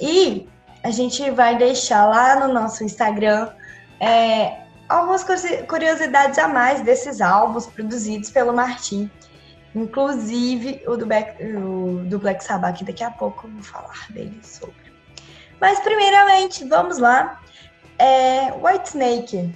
E 0.00 0.48
a 0.82 0.90
gente 0.90 1.30
vai 1.30 1.56
deixar 1.56 2.04
lá 2.06 2.44
no 2.44 2.52
nosso 2.52 2.82
Instagram 2.82 3.48
é, 4.00 4.64
algumas 4.88 5.24
curiosidades 5.68 6.36
a 6.36 6.48
mais 6.48 6.80
desses 6.82 7.20
álbuns 7.20 7.66
produzidos 7.66 8.28
pelo 8.30 8.52
Martim. 8.52 9.08
Inclusive 9.72 10.82
o 10.88 10.96
do, 10.96 11.06
Black, 11.06 11.40
o 11.44 12.02
do 12.06 12.18
Black 12.18 12.42
Sabbath, 12.42 12.78
que 12.78 12.84
daqui 12.84 13.04
a 13.04 13.10
pouco 13.12 13.46
eu 13.46 13.52
vou 13.52 13.62
falar 13.62 14.06
dele 14.10 14.40
sobre. 14.42 14.74
Mas 15.60 15.78
primeiramente, 15.78 16.64
vamos 16.64 16.98
lá. 16.98 17.40
É, 18.00 18.52
White 18.52 18.88
Snake. 18.88 19.54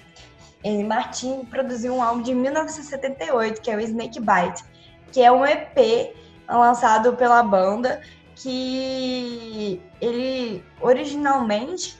Martin 0.85 1.45
produziu 1.45 1.95
um 1.95 2.03
álbum 2.03 2.23
de 2.23 2.35
1978, 2.35 3.61
que 3.61 3.71
é 3.71 3.77
o 3.77 3.81
Snake 3.81 4.21
Bite, 4.21 4.65
que 5.13 5.23
é 5.23 5.31
um 5.31 5.45
EP 5.45 6.15
lançado 6.49 7.15
pela 7.15 7.43
banda 7.43 8.01
que 8.35 9.81
ele 10.01 10.65
originalmente 10.81 11.97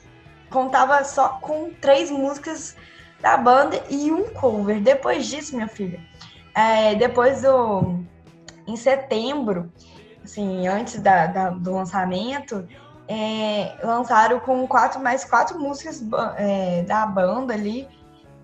contava 0.49 1.03
só 1.03 1.39
com 1.41 1.71
três 1.81 2.11
músicas 2.11 2.75
da 3.21 3.37
banda 3.37 3.81
e 3.89 4.11
um 4.11 4.33
cover. 4.33 4.81
Depois 4.81 5.27
disso, 5.27 5.55
minha 5.55 5.67
filha, 5.67 5.99
é, 6.53 6.95
depois 6.95 7.41
do. 7.41 8.03
Em 8.67 8.75
setembro, 8.75 9.71
assim, 10.23 10.67
antes 10.67 10.99
da, 10.99 11.27
da 11.27 11.49
do 11.51 11.73
lançamento, 11.73 12.67
é, 13.07 13.75
lançaram 13.83 14.39
com 14.39 14.67
quatro 14.67 14.99
mais 14.99 15.23
quatro 15.23 15.59
músicas 15.59 16.03
é, 16.37 16.81
da 16.81 17.05
banda 17.05 17.53
ali, 17.53 17.87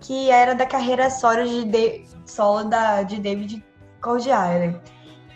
que 0.02 0.30
era 0.30 0.54
da 0.54 0.66
carreira 0.66 1.08
solo 1.08 1.44
de, 1.44 1.64
de, 1.64 2.04
solo 2.26 2.68
da, 2.68 3.02
de 3.02 3.18
David 3.18 3.64
Cordiale. 4.02 4.78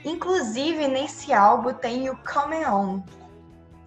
Inclusive, 0.04 0.86
nesse 0.86 1.32
álbum 1.32 1.72
tem 1.72 2.10
o 2.10 2.16
Coming 2.18 2.64
On. 2.66 3.02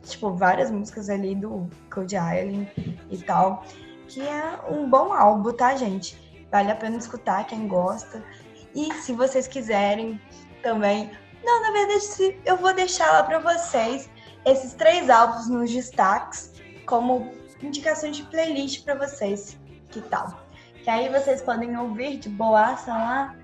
Tipo, 0.03 0.33
várias 0.33 0.71
músicas 0.71 1.09
ali 1.09 1.36
do 1.36 1.69
Code 1.91 2.15
Island 2.15 2.67
e 3.12 3.17
tal 3.19 3.63
que 4.09 4.21
é 4.27 4.59
um 4.67 4.89
bom 4.89 5.13
álbum, 5.13 5.53
tá, 5.53 5.75
gente? 5.75 6.17
Vale 6.51 6.71
a 6.71 6.75
pena 6.75 6.98
escutar 6.98 7.45
quem 7.45 7.67
gosta. 7.67 8.24
E 8.74 8.91
se 8.95 9.13
vocês 9.13 9.48
quiserem 9.48 10.19
também. 10.63 11.12
Não, 11.43 11.62
na 11.62 11.71
verdade, 11.71 12.38
eu 12.43 12.57
vou 12.57 12.74
deixar 12.74 13.12
lá 13.12 13.24
para 13.24 13.39
vocês 13.39 14.09
esses 14.45 14.74
três 14.74 15.09
álbuns 15.09 15.48
nos 15.48 15.71
destaques 15.71 16.51
como 16.86 17.31
indicações 17.62 18.17
de 18.17 18.24
playlist 18.24 18.83
para 18.83 18.95
vocês. 18.95 19.57
Que 19.89 20.01
tal? 20.01 20.39
Que 20.89 20.93
aí 20.93 21.08
vocês 21.08 21.39
podem 21.39 21.77
ouvir 21.77 22.17
de 22.17 22.29
boaça 22.29 22.91
lá 22.91 23.36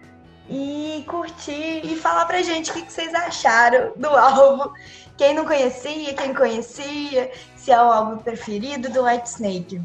e 0.50 1.06
curtir 1.08 1.82
e 1.84 1.96
falar 1.96 2.26
pra 2.26 2.42
gente 2.42 2.72
o 2.72 2.74
que, 2.74 2.92
vocês 2.92 3.14
acharam 3.14 3.94
do 3.96 4.08
álbum. 4.08 4.74
Quem 5.16 5.36
não 5.36 5.46
conhecia, 5.46 6.16
quem 6.16 6.34
conhecia, 6.34 7.32
se 7.56 7.72
é 7.72 7.78
o 7.78 7.92
álbum 7.92 8.18
preferido 8.18 8.90
do 8.90 9.04
White 9.04 9.30
Snake. 9.30 9.80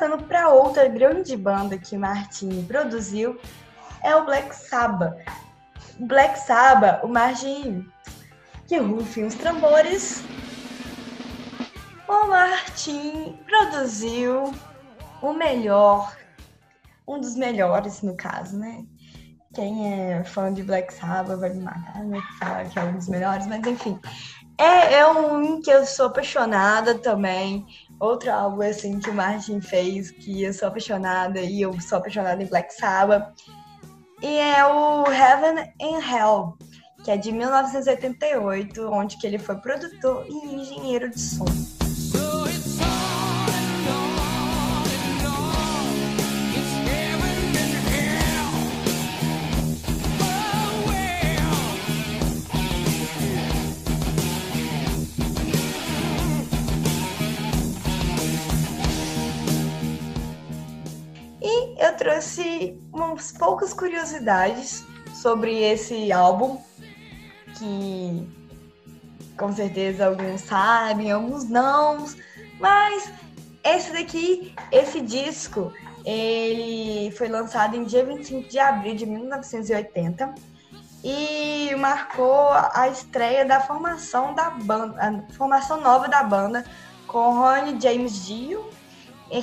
Passando 0.00 0.24
para 0.24 0.48
outra 0.48 0.88
grande 0.88 1.36
banda 1.36 1.76
que 1.76 1.94
Martin 1.94 2.64
produziu, 2.64 3.38
é 4.02 4.16
o 4.16 4.24
Black 4.24 4.56
Sabbath. 4.56 5.14
Black 5.98 6.38
Sabbath, 6.38 7.04
o 7.04 7.06
Martin 7.06 7.86
que 8.66 8.78
rufem 8.78 9.26
os 9.26 9.34
tambores. 9.34 10.24
O 12.08 12.28
Martin 12.28 13.38
produziu 13.46 14.54
o 15.20 15.34
melhor, 15.34 16.16
um 17.06 17.20
dos 17.20 17.36
melhores 17.36 18.00
no 18.00 18.16
caso, 18.16 18.56
né? 18.56 18.82
Quem 19.54 19.92
é 19.92 20.24
fã 20.24 20.50
de 20.50 20.62
Black 20.62 20.94
Sabbath 20.94 21.40
vai 21.40 21.50
me 21.50 21.60
matar, 21.60 22.02
né? 22.04 22.22
Falar 22.38 22.64
que 22.70 22.78
é 22.78 22.84
um 22.84 22.94
dos 22.94 23.06
melhores, 23.06 23.46
mas 23.46 23.66
enfim. 23.66 24.00
É, 24.56 24.94
é 24.94 25.06
um 25.06 25.60
que 25.60 25.70
eu 25.70 25.84
sou 25.84 26.06
apaixonada 26.06 26.94
também. 26.94 27.66
Outro 28.00 28.32
álbum 28.32 28.62
assim 28.62 28.98
que 28.98 29.10
o 29.10 29.14
Martin 29.14 29.60
fez, 29.60 30.10
que 30.10 30.42
eu 30.42 30.54
sou 30.54 30.68
apaixonada 30.68 31.38
e 31.40 31.60
eu 31.60 31.78
sou 31.80 31.98
apaixonada 31.98 32.42
em 32.42 32.46
Black 32.46 32.72
Sabbath. 32.72 33.30
E 34.22 34.38
é 34.38 34.66
o 34.66 35.04
Heaven 35.06 35.72
and 35.80 36.00
Hell, 36.00 36.58
que 37.04 37.10
é 37.10 37.18
de 37.18 37.30
1988, 37.30 38.88
onde 38.90 39.18
que 39.18 39.26
ele 39.26 39.38
foi 39.38 39.56
produtor 39.56 40.26
e 40.26 40.54
engenheiro 40.54 41.10
de 41.10 41.20
som. 41.20 41.79
Trouxe 62.00 62.80
umas 62.94 63.30
poucas 63.30 63.74
curiosidades 63.74 64.86
sobre 65.12 65.54
esse 65.60 66.10
álbum, 66.10 66.58
que 67.58 68.26
com 69.36 69.52
certeza 69.52 70.06
alguns 70.06 70.40
sabem, 70.40 71.12
alguns 71.12 71.44
não, 71.44 72.06
mas 72.58 73.12
esse 73.62 73.92
daqui, 73.92 74.54
esse 74.72 75.02
disco, 75.02 75.70
ele 76.02 77.10
foi 77.18 77.28
lançado 77.28 77.76
em 77.76 77.84
dia 77.84 78.02
25 78.02 78.48
de 78.48 78.58
abril 78.58 78.94
de 78.94 79.04
1980 79.04 80.34
e 81.04 81.74
marcou 81.76 82.48
a 82.72 82.88
estreia 82.88 83.44
da 83.44 83.60
formação 83.60 84.32
da 84.32 84.48
banda, 84.48 85.26
formação 85.34 85.78
nova 85.82 86.08
da 86.08 86.22
banda 86.22 86.64
com 87.06 87.34
Ronnie 87.34 87.78
James 87.78 88.24
Dio, 88.24 88.70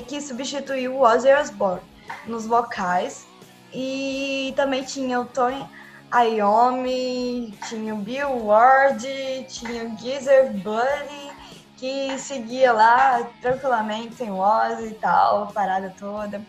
que 0.08 0.20
substituiu 0.20 0.96
o 0.96 1.02
Ozzy 1.02 1.32
Osbourne 1.32 1.87
nos 2.26 2.46
vocais. 2.46 3.26
E 3.72 4.52
também 4.56 4.82
tinha 4.82 5.20
o 5.20 5.26
Tony 5.26 5.64
Iommi, 6.12 7.52
tinha 7.68 7.94
o 7.94 7.98
Bill 7.98 8.46
Ward, 8.46 9.06
tinha 9.48 9.84
o 9.84 9.98
Geezer 9.98 10.52
Buddy, 10.54 11.32
que 11.76 12.18
seguia 12.18 12.72
lá 12.72 13.28
tranquilamente 13.42 14.14
sem 14.14 14.30
Ozzy 14.30 14.86
e 14.88 14.94
tal, 14.94 15.44
a 15.44 15.46
parada 15.46 15.94
toda. 15.98 16.42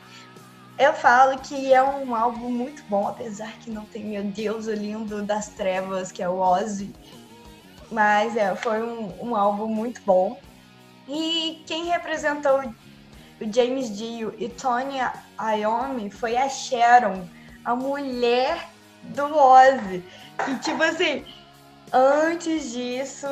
Eu 0.78 0.94
falo 0.94 1.38
que 1.40 1.74
é 1.74 1.84
um 1.84 2.16
álbum 2.16 2.50
muito 2.50 2.82
bom, 2.84 3.06
apesar 3.06 3.52
que 3.60 3.70
não 3.70 3.84
tem 3.84 4.06
meu 4.06 4.24
Deus 4.24 4.66
o 4.66 4.74
lindo 4.74 5.22
das 5.22 5.50
trevas, 5.50 6.10
que 6.10 6.24
é 6.24 6.30
o 6.30 6.40
Ozzy. 6.40 6.96
Mas 7.92 8.38
é, 8.38 8.56
foi 8.56 8.82
um, 8.82 9.14
um 9.22 9.36
álbum 9.36 9.68
muito 9.68 10.02
bom. 10.06 10.40
E 11.06 11.64
quem 11.68 11.86
representou 11.86 12.64
o 13.42 13.54
James 13.54 13.96
Dio 13.96 14.34
e 14.38 14.50
Tony 14.50 14.98
Iommi 15.40 16.10
foi 16.10 16.36
a 16.36 16.50
Sharon, 16.50 17.28
a 17.64 17.76
mulher 17.76 18.70
do 19.04 19.26
Ozzy. 19.26 20.04
E 20.48 20.56
tipo 20.60 20.84
assim, 20.84 21.26
antes 21.94 22.72
disso, 22.72 23.28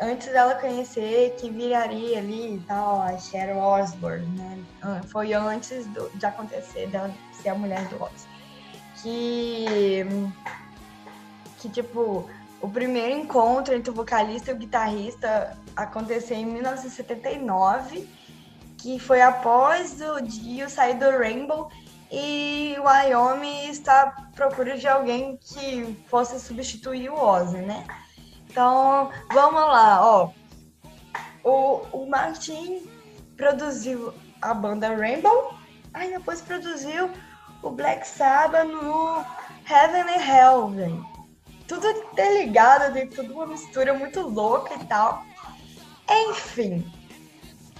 antes 0.00 0.28
dela 0.28 0.54
conhecer 0.56 1.34
que 1.38 1.50
viraria 1.50 2.18
ali 2.18 2.56
e 2.56 2.60
tal, 2.66 3.00
a 3.00 3.16
Sharon 3.18 3.58
Osbourne, 3.58 4.26
né? 4.38 5.02
Foi 5.08 5.32
antes 5.32 5.86
do, 5.86 6.10
de 6.10 6.26
acontecer 6.26 6.88
dela 6.88 7.10
ser 7.32 7.50
a 7.50 7.54
mulher 7.54 7.86
do 7.88 8.02
Ozzy. 8.02 8.28
Que, 9.02 10.04
que 11.58 11.68
tipo, 11.68 12.28
o 12.60 12.68
primeiro 12.68 13.20
encontro 13.20 13.74
entre 13.74 13.90
o 13.90 13.94
vocalista 13.94 14.50
e 14.50 14.54
o 14.54 14.56
guitarrista 14.56 15.56
aconteceu 15.76 16.36
em 16.36 16.44
1979 16.44 18.17
que 18.78 18.98
foi 18.98 19.20
após 19.20 20.00
o 20.00 20.20
Dio 20.20 20.70
sair 20.70 20.94
do 20.94 21.10
Rainbow 21.10 21.70
e 22.10 22.76
o 22.78 22.84
Wyoming 22.84 23.68
está 23.68 24.02
à 24.02 24.10
procura 24.34 24.78
de 24.78 24.86
alguém 24.86 25.36
que 25.36 25.96
fosse 26.08 26.40
substituir 26.40 27.10
o 27.10 27.20
Ozzy, 27.20 27.58
né? 27.58 27.84
Então, 28.48 29.10
vamos 29.32 29.60
lá, 29.60 30.00
ó. 30.00 30.30
O, 31.44 31.86
o 31.92 32.08
Martin 32.08 32.88
produziu 33.36 34.14
a 34.40 34.54
banda 34.54 34.94
Rainbow, 34.94 35.54
aí 35.92 36.10
depois 36.10 36.40
produziu 36.40 37.10
o 37.62 37.70
Black 37.70 38.06
Sabbath 38.06 38.66
no 38.66 39.24
Heaven 39.68 40.02
and 40.02 40.24
Hell, 40.24 40.68
velho. 40.68 41.06
Tudo 41.66 41.86
interligado, 41.90 42.94
tem 42.94 43.08
tudo 43.08 43.34
uma 43.34 43.46
mistura 43.46 43.92
muito 43.92 44.20
louca 44.22 44.74
e 44.74 44.84
tal. 44.86 45.22
Enfim, 46.08 46.90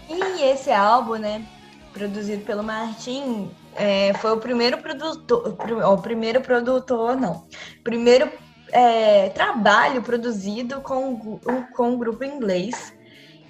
e 0.09 0.43
esse 0.43 0.71
álbum, 0.71 1.17
né, 1.17 1.45
produzido 1.93 2.45
pelo 2.45 2.63
Martin, 2.63 3.51
é, 3.75 4.13
foi 4.15 4.33
o 4.33 4.39
primeiro 4.39 4.79
produtor, 4.79 5.57
o 5.93 5.99
primeiro 5.99 6.41
produtor, 6.41 7.17
não, 7.17 7.47
primeiro 7.85 8.31
é, 8.73 9.29
trabalho 9.31 10.03
produzido 10.03 10.81
com, 10.81 11.39
com 11.75 11.91
um 11.91 11.99
grupo 11.99 12.25
inglês. 12.25 12.95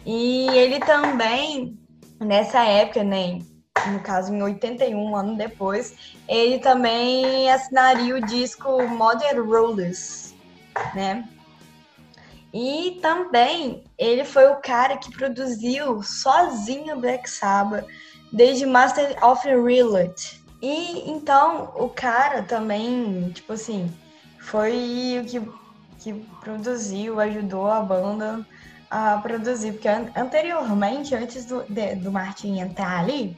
E 0.04 0.48
ele 0.50 0.80
também, 0.80 1.78
nessa 2.20 2.64
época, 2.64 3.02
né, 3.04 3.38
no 3.92 4.00
caso 4.00 4.32
em 4.32 4.42
81, 4.42 4.98
um 4.98 5.16
ano 5.16 5.36
depois, 5.36 5.94
ele 6.28 6.58
também 6.58 7.50
assinaria 7.50 8.16
o 8.16 8.20
disco 8.20 8.82
Modern 8.88 9.40
Rollers, 9.46 10.34
né? 10.94 11.28
E 12.52 12.98
também 13.02 13.84
ele 13.98 14.24
foi 14.24 14.48
o 14.48 14.56
cara 14.56 14.96
que 14.96 15.10
produziu 15.10 16.02
sozinho 16.02 16.98
Black 16.98 17.28
Sabbath 17.28 17.86
desde 18.32 18.64
Master 18.64 19.22
of 19.24 19.46
Reality. 19.46 20.42
E 20.60 21.10
então 21.10 21.72
o 21.76 21.88
cara 21.88 22.42
também, 22.42 23.30
tipo 23.34 23.52
assim, 23.52 23.92
foi 24.40 25.20
o 25.22 25.24
que, 25.24 25.40
que 25.98 26.14
produziu, 26.40 27.20
ajudou 27.20 27.70
a 27.70 27.80
banda 27.80 28.46
a 28.90 29.18
produzir, 29.18 29.72
porque 29.72 29.88
anteriormente, 29.88 31.14
antes 31.14 31.44
do, 31.44 31.62
de, 31.64 31.94
do 31.96 32.10
Martin 32.10 32.58
entrar 32.58 33.00
ali, 33.00 33.36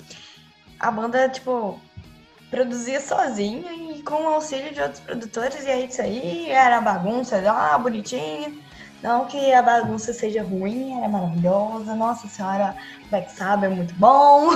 a 0.79 0.91
banda, 0.91 1.29
tipo, 1.29 1.79
produzia 2.51 3.01
sozinha 3.01 3.73
e 3.73 4.03
com 4.03 4.23
o 4.23 4.29
auxílio 4.29 4.73
de 4.73 4.81
outros 4.81 5.01
produtores, 5.01 5.65
e 5.65 5.69
aí 5.69 5.87
isso 5.87 6.01
aí 6.01 6.49
era 6.49 6.81
bagunça, 6.81 7.43
ah, 7.51 7.77
bonitinho. 7.77 8.70
Não 9.03 9.27
que 9.27 9.53
a 9.53 9.63
bagunça 9.63 10.13
seja 10.13 10.43
ruim, 10.43 10.95
ela 10.95 11.07
é 11.07 11.09
maravilhosa. 11.09 11.95
Nossa 11.95 12.29
senhora, 12.29 12.77
Black 13.09 13.33
Sabbath 13.33 13.71
é 13.71 13.75
muito 13.75 13.95
bom. 13.95 14.51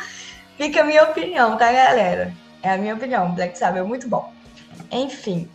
Fica 0.56 0.80
a 0.80 0.84
minha 0.84 1.04
opinião, 1.04 1.56
tá, 1.58 1.70
galera? 1.70 2.32
É 2.62 2.70
a 2.70 2.78
minha 2.78 2.94
opinião. 2.94 3.34
Black 3.34 3.58
Sabbath 3.58 3.80
é 3.80 3.82
muito 3.82 4.08
bom. 4.08 4.32
Enfim. 4.90 5.48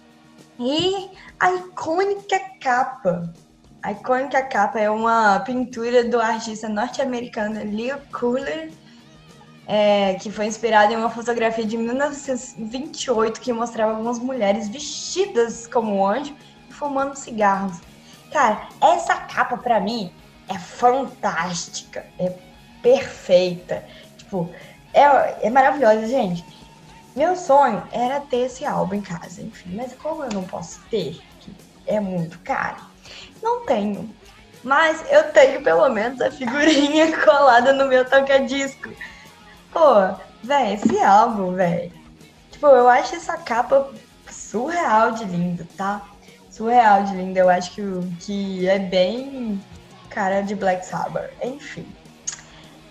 E 0.59 1.09
a 1.39 1.51
icônica 1.53 2.39
capa. 2.61 3.33
A 3.81 3.91
icônica 3.91 4.41
capa 4.43 4.79
é 4.79 4.89
uma 4.89 5.39
pintura 5.39 6.03
do 6.03 6.19
artista 6.19 6.67
norte-americano 6.69 7.59
Leo 7.63 7.99
Cooler. 8.11 8.71
é, 9.67 10.13
que 10.15 10.31
foi 10.31 10.45
inspirado 10.45 10.93
em 10.93 10.95
uma 10.95 11.09
fotografia 11.09 11.65
de 11.65 11.75
1928 11.75 13.41
que 13.41 13.51
mostrava 13.51 13.91
algumas 13.91 14.17
mulheres 14.17 14.69
vestidas 14.69 15.67
como 15.67 16.07
anjo 16.07 16.33
e 16.69 16.73
fumando 16.73 17.15
cigarros. 17.15 17.81
Cara, 18.31 18.67
essa 18.81 19.15
capa 19.15 19.57
para 19.57 19.79
mim 19.79 20.11
é 20.47 20.57
fantástica, 20.57 22.05
é 22.19 22.33
perfeita. 22.81 23.83
Tipo, 24.17 24.49
é, 24.93 25.47
é 25.47 25.49
maravilhosa, 25.49 26.07
gente. 26.07 26.45
Meu 27.15 27.35
sonho 27.35 27.81
era 27.91 28.19
ter 28.19 28.45
esse 28.45 28.63
álbum 28.65 28.95
em 28.95 29.01
casa, 29.01 29.41
enfim, 29.41 29.75
mas 29.75 29.93
como 29.93 30.23
eu 30.23 30.29
não 30.31 30.43
posso 30.43 30.79
ter, 30.89 31.19
que 31.39 31.51
é 31.87 31.99
muito 31.99 32.37
caro, 32.39 32.77
não 33.41 33.65
tenho. 33.65 34.13
Mas 34.63 35.03
eu 35.09 35.31
tenho 35.31 35.63
pelo 35.63 35.89
menos 35.89 36.21
a 36.21 36.29
figurinha 36.29 37.17
colada 37.25 37.73
no 37.73 37.87
meu 37.87 38.05
toca-disco. 38.05 38.89
Pô, 39.71 39.95
velho, 40.43 40.73
esse 40.75 40.99
álbum, 40.99 41.53
velho. 41.53 41.91
Tipo, 42.51 42.67
eu 42.67 42.87
acho 42.87 43.15
essa 43.15 43.37
capa 43.37 43.91
surreal 44.29 45.11
de 45.11 45.25
linda, 45.25 45.67
tá? 45.75 46.05
Surreal 46.57 47.03
de 47.03 47.15
linda. 47.15 47.39
Eu 47.39 47.49
acho 47.49 47.71
que, 47.71 47.81
que 48.19 48.67
é 48.67 48.79
bem 48.79 49.63
cara 50.09 50.41
de 50.41 50.55
Black 50.55 50.83
Sabbath. 50.83 51.31
Enfim. 51.43 51.85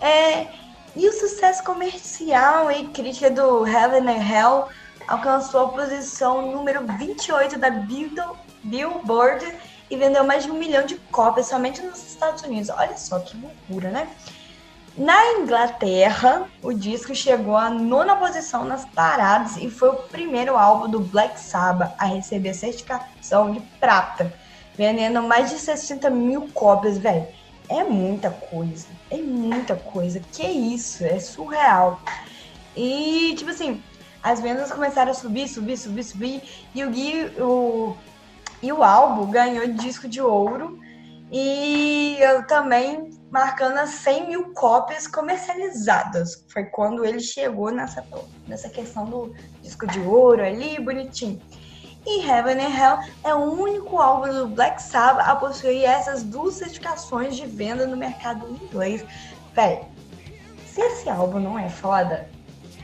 É, 0.00 0.46
e 0.94 1.09
o 1.09 1.12
sucesso 1.12 1.64
comercial 1.64 2.70
e 2.70 2.87
crítica 2.88 3.29
do 3.29 3.66
Heaven 3.66 4.09
and 4.09 4.22
Hell 4.22 4.68
alcançou 5.09 5.66
a 5.66 5.68
posição 5.70 6.52
número 6.52 6.87
28 6.87 7.59
da 7.59 7.70
Billboard 8.62 9.52
e 9.90 9.96
vendeu 9.96 10.22
mais 10.22 10.44
de 10.44 10.50
um 10.50 10.59
milhão 10.59 10.87
de 10.87 10.94
cópias 11.11 11.48
somente 11.48 11.83
nos 11.83 11.98
Estados 12.07 12.42
Unidos. 12.44 12.70
Olha 12.70 12.96
só 12.96 13.18
que 13.18 13.37
loucura, 13.37 13.90
né? 13.90 14.09
Na 14.96 15.32
Inglaterra, 15.32 16.48
o 16.62 16.72
disco 16.72 17.14
chegou 17.14 17.54
à 17.54 17.68
nona 17.68 18.16
posição 18.16 18.64
nas 18.64 18.87
paradas 18.87 19.59
e 19.59 19.68
foi 19.68 19.90
o 19.90 19.96
primeiro 19.96 20.56
álbum 20.56 20.88
do 20.88 21.00
Black 21.00 21.38
Sabbath 21.38 21.94
a 21.98 22.06
receber 22.06 22.54
certificação 22.54 23.52
de 23.52 23.61
prata, 23.78 24.32
vendendo 24.74 25.22
mais 25.22 25.50
de 25.50 25.59
60 25.59 26.09
mil 26.09 26.48
cópias, 26.54 26.96
velho. 26.96 27.26
É 27.68 27.85
muita 27.85 28.30
coisa, 28.30 28.87
é 29.11 29.18
muita 29.18 29.76
coisa. 29.76 30.18
Que 30.32 30.46
isso, 30.46 31.04
é 31.04 31.18
surreal. 31.18 32.00
E, 32.74 33.35
tipo 33.37 33.50
assim, 33.50 33.82
as 34.22 34.40
vendas 34.40 34.72
começaram 34.72 35.11
a 35.11 35.14
subir, 35.14 35.46
subir, 35.46 35.76
subir, 35.76 36.04
subir, 36.04 36.42
e 36.74 36.82
o 36.82 36.90
Gui, 36.90 37.32
o 37.38 37.94
e 38.62 38.72
o 38.72 38.82
álbum 38.82 39.30
ganhou 39.30 39.66
disco 39.68 40.09
de 40.09 40.20
ouro 40.20 40.80
e 41.30 42.16
eu 42.18 42.46
também 42.46 43.11
marcando 43.37 43.77
as 43.77 43.90
100 43.90 44.29
mil 44.29 44.55
cópias 44.55 45.07
comercializadas. 45.07 46.42
Foi 46.49 46.64
quando 46.64 47.05
ele 47.05 47.20
chegou 47.20 47.70
nessa, 47.70 48.03
nessa 48.49 48.70
questão 48.70 49.05
do 49.05 49.35
disco 49.61 49.87
de 49.87 50.01
ouro 50.01 50.42
ali, 50.42 50.81
bonitinho. 50.81 51.38
E 52.07 52.27
Heaven 52.27 52.55
and 52.55 52.75
Hell 52.75 52.99
é 53.25 53.35
o 53.35 53.61
único 53.61 53.99
álbum 53.99 54.33
do 54.33 54.49
Black 54.49 54.81
Sabbath 54.81 55.29
a 55.29 55.37
possuir 55.37 55.85
essas 55.85 56.22
duas 56.22 56.55
certificações 56.55 57.37
de 57.37 57.44
venda 57.46 57.87
no 57.87 57.94
mercado 57.94 58.49
inglês. 58.49 59.05
Véi, 59.53 59.83
se 60.66 60.81
esse 60.81 61.11
álbum 61.11 61.38
não 61.38 61.59
é 61.59 61.68
foda, 61.68 62.31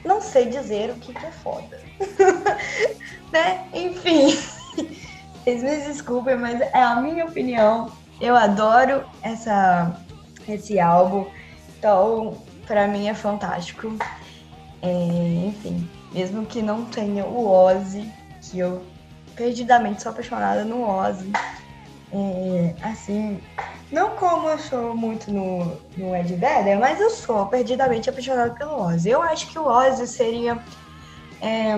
não 0.04 0.20
sei 0.20 0.50
dizer 0.50 0.90
o 0.90 0.96
que, 0.96 1.14
que 1.14 1.24
é 1.24 1.30
foda. 1.30 1.80
né? 3.32 3.66
Enfim. 3.72 4.38
Vocês 5.42 5.62
me 5.62 5.76
desculpem, 5.78 6.36
mas 6.36 6.60
é 6.60 6.82
a 6.82 6.96
minha 6.96 7.24
opinião. 7.24 7.90
Eu 8.20 8.36
adoro 8.36 9.04
essa, 9.22 9.96
esse 10.48 10.80
álbum. 10.80 11.26
Então, 11.78 12.36
para 12.66 12.86
mim 12.88 13.08
é 13.08 13.14
fantástico. 13.14 13.96
É, 14.80 15.46
enfim, 15.46 15.88
mesmo 16.12 16.44
que 16.46 16.62
não 16.62 16.84
tenha 16.86 17.24
o 17.24 17.46
Ozzy, 17.46 18.10
que 18.40 18.58
eu 18.58 18.82
perdidamente 19.36 20.02
sou 20.02 20.10
apaixonada 20.10 20.64
no 20.64 20.82
Ozzy. 20.88 21.32
É, 22.12 22.74
assim, 22.82 23.40
não 23.90 24.10
como 24.16 24.48
eu 24.48 24.58
sou 24.58 24.94
muito 24.94 25.30
no, 25.30 25.76
no 25.96 26.14
Ed 26.14 26.34
Vedder, 26.34 26.78
mas 26.78 27.00
eu 27.00 27.10
sou 27.10 27.46
perdidamente 27.46 28.10
apaixonada 28.10 28.50
pelo 28.54 28.80
Ozzy. 28.80 29.10
Eu 29.10 29.22
acho 29.22 29.48
que 29.48 29.58
o 29.58 29.66
Ozzy 29.66 30.06
seria 30.06 30.58
é, 31.40 31.74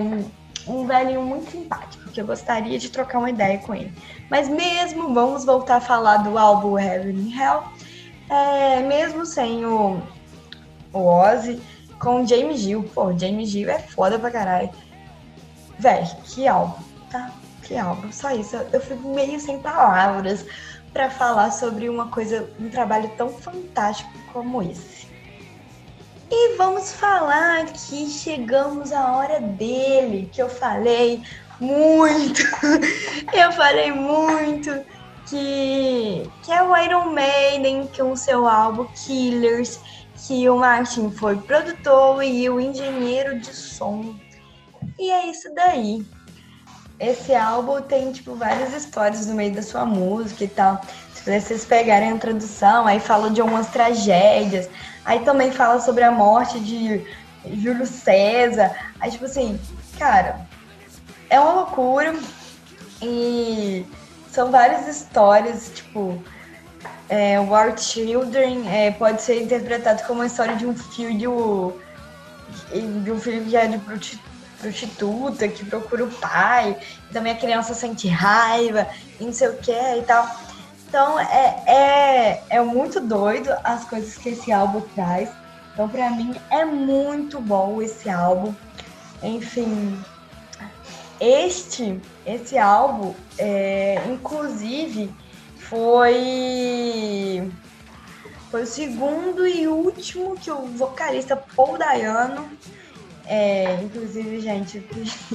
um 0.67 0.85
velhinho 0.85 1.21
muito 1.21 1.51
simpático, 1.51 2.09
que 2.09 2.19
eu 2.19 2.25
gostaria 2.25 2.77
de 2.77 2.89
trocar 2.89 3.19
uma 3.19 3.29
ideia 3.29 3.57
com 3.59 3.73
ele. 3.73 3.93
Mas 4.29 4.47
mesmo, 4.47 5.13
vamos 5.13 5.45
voltar 5.45 5.77
a 5.77 5.81
falar 5.81 6.17
do 6.17 6.37
álbum 6.37 6.77
Heaven 6.77 7.15
and 7.15 7.41
Hell, 7.41 7.63
é, 8.29 8.81
mesmo 8.81 9.25
sem 9.25 9.65
o, 9.65 10.01
o 10.93 10.99
Ozzy, 10.99 11.61
com 11.99 12.23
o 12.23 12.27
James 12.27 12.59
Gill. 12.59 12.83
Pô, 12.93 13.17
James 13.17 13.49
Gill 13.49 13.69
é 13.69 13.79
foda 13.79 14.17
pra 14.17 14.31
caralho. 14.31 14.69
Véi, 15.77 16.05
que 16.25 16.47
álbum, 16.47 16.81
tá? 17.11 17.31
Que 17.63 17.77
álbum, 17.77 18.11
só 18.11 18.31
isso. 18.31 18.55
Eu, 18.71 18.79
fico 18.79 19.13
meio 19.13 19.39
sem 19.39 19.59
palavras 19.59 20.45
para 20.93 21.09
falar 21.09 21.51
sobre 21.51 21.89
uma 21.89 22.07
coisa, 22.07 22.49
um 22.59 22.69
trabalho 22.69 23.09
tão 23.17 23.29
fantástico 23.29 24.11
como 24.31 24.61
esse. 24.61 25.07
E 26.31 26.55
vamos 26.57 26.93
falar 26.93 27.65
que 27.65 28.07
chegamos 28.07 28.91
à 28.91 29.15
hora 29.15 29.39
dele, 29.39 30.29
que 30.31 30.41
eu 30.41 30.49
falei 30.49 31.21
muito, 31.59 32.41
eu 33.33 33.51
falei 33.51 33.91
muito 33.91 34.71
que, 35.27 36.29
que 36.43 36.51
é 36.51 36.63
o 36.63 36.75
Iron 36.77 37.11
Maiden 37.11 37.87
com 37.95 38.11
o 38.11 38.17
seu 38.17 38.47
álbum 38.47 38.85
Killers, 38.85 39.79
que 40.15 40.47
o 40.49 40.57
Martin 40.57 41.11
foi 41.11 41.35
produtor 41.37 42.23
e 42.23 42.49
o 42.49 42.59
engenheiro 42.59 43.39
de 43.39 43.53
som. 43.53 44.15
E 44.97 45.11
é 45.11 45.27
isso 45.27 45.53
daí. 45.53 46.05
Esse 46.99 47.35
álbum 47.35 47.81
tem, 47.81 48.11
tipo, 48.11 48.35
várias 48.35 48.73
histórias 48.73 49.27
no 49.27 49.35
meio 49.35 49.53
da 49.53 49.61
sua 49.61 49.85
música 49.85 50.45
e 50.45 50.47
tal. 50.47 50.81
Se 51.13 51.39
vocês 51.39 51.65
pegarem 51.65 52.11
a 52.11 52.17
tradução, 52.17 52.87
aí 52.87 52.99
fala 52.99 53.29
de 53.29 53.41
algumas 53.41 53.67
tragédias. 53.67 54.69
Aí 55.03 55.19
também 55.19 55.51
fala 55.51 55.81
sobre 55.81 56.03
a 56.03 56.11
morte 56.11 56.59
de 56.59 57.05
Júlio 57.53 57.85
César. 57.85 58.71
Aí, 58.99 59.11
tipo 59.11 59.25
assim, 59.25 59.59
cara, 59.99 60.47
é 61.29 61.39
uma 61.39 61.53
loucura. 61.53 62.15
E 63.01 63.85
são 64.35 64.51
várias 64.51 64.85
histórias, 64.85 65.71
tipo, 65.73 66.21
é, 67.07 67.39
War 67.39 67.77
Children 67.77 68.67
é, 68.67 68.91
pode 68.91 69.21
ser 69.21 69.41
interpretado 69.41 70.03
como 70.03 70.21
a 70.21 70.25
história 70.25 70.57
de 70.57 70.65
um 70.65 70.75
filho 70.75 71.73
de 73.03 73.11
um 73.11 73.19
filho 73.19 73.45
que 73.45 73.55
é 73.55 73.67
de 73.67 73.79
prostituta, 74.59 75.47
que 75.47 75.63
procura 75.65 76.03
o 76.03 76.11
pai, 76.11 76.77
e 77.09 77.13
também 77.13 77.31
a 77.31 77.37
criança 77.37 77.73
sente 77.73 78.07
raiva, 78.07 78.87
e 79.19 79.23
não 79.23 79.33
sei 79.33 79.47
o 79.47 79.57
que 79.57 79.71
e 79.71 80.01
tal. 80.03 80.29
Então 80.87 81.17
é, 81.19 81.63
é, 81.65 82.43
é 82.49 82.61
muito 82.61 82.99
doido 82.99 83.49
as 83.63 83.85
coisas 83.85 84.17
que 84.17 84.29
esse 84.29 84.51
álbum 84.51 84.81
traz. 84.95 85.29
Então, 85.73 85.87
para 85.89 86.09
mim, 86.09 86.35
é 86.49 86.63
muito 86.63 87.39
bom 87.39 87.81
esse 87.81 88.09
álbum. 88.09 88.53
Enfim, 89.21 89.97
este, 91.19 91.99
esse 92.25 92.57
álbum, 92.57 93.13
é, 93.37 94.01
inclusive, 94.09 95.13
foi, 95.57 97.51
foi 98.51 98.63
o 98.63 98.67
segundo 98.67 99.47
e 99.47 99.67
último 99.67 100.35
que 100.35 100.51
o 100.51 100.61
vocalista 100.67 101.35
Paul 101.35 101.77
Dayano, 101.77 102.49
é, 103.25 103.81
inclusive, 103.81 104.39
gente, 104.39 104.85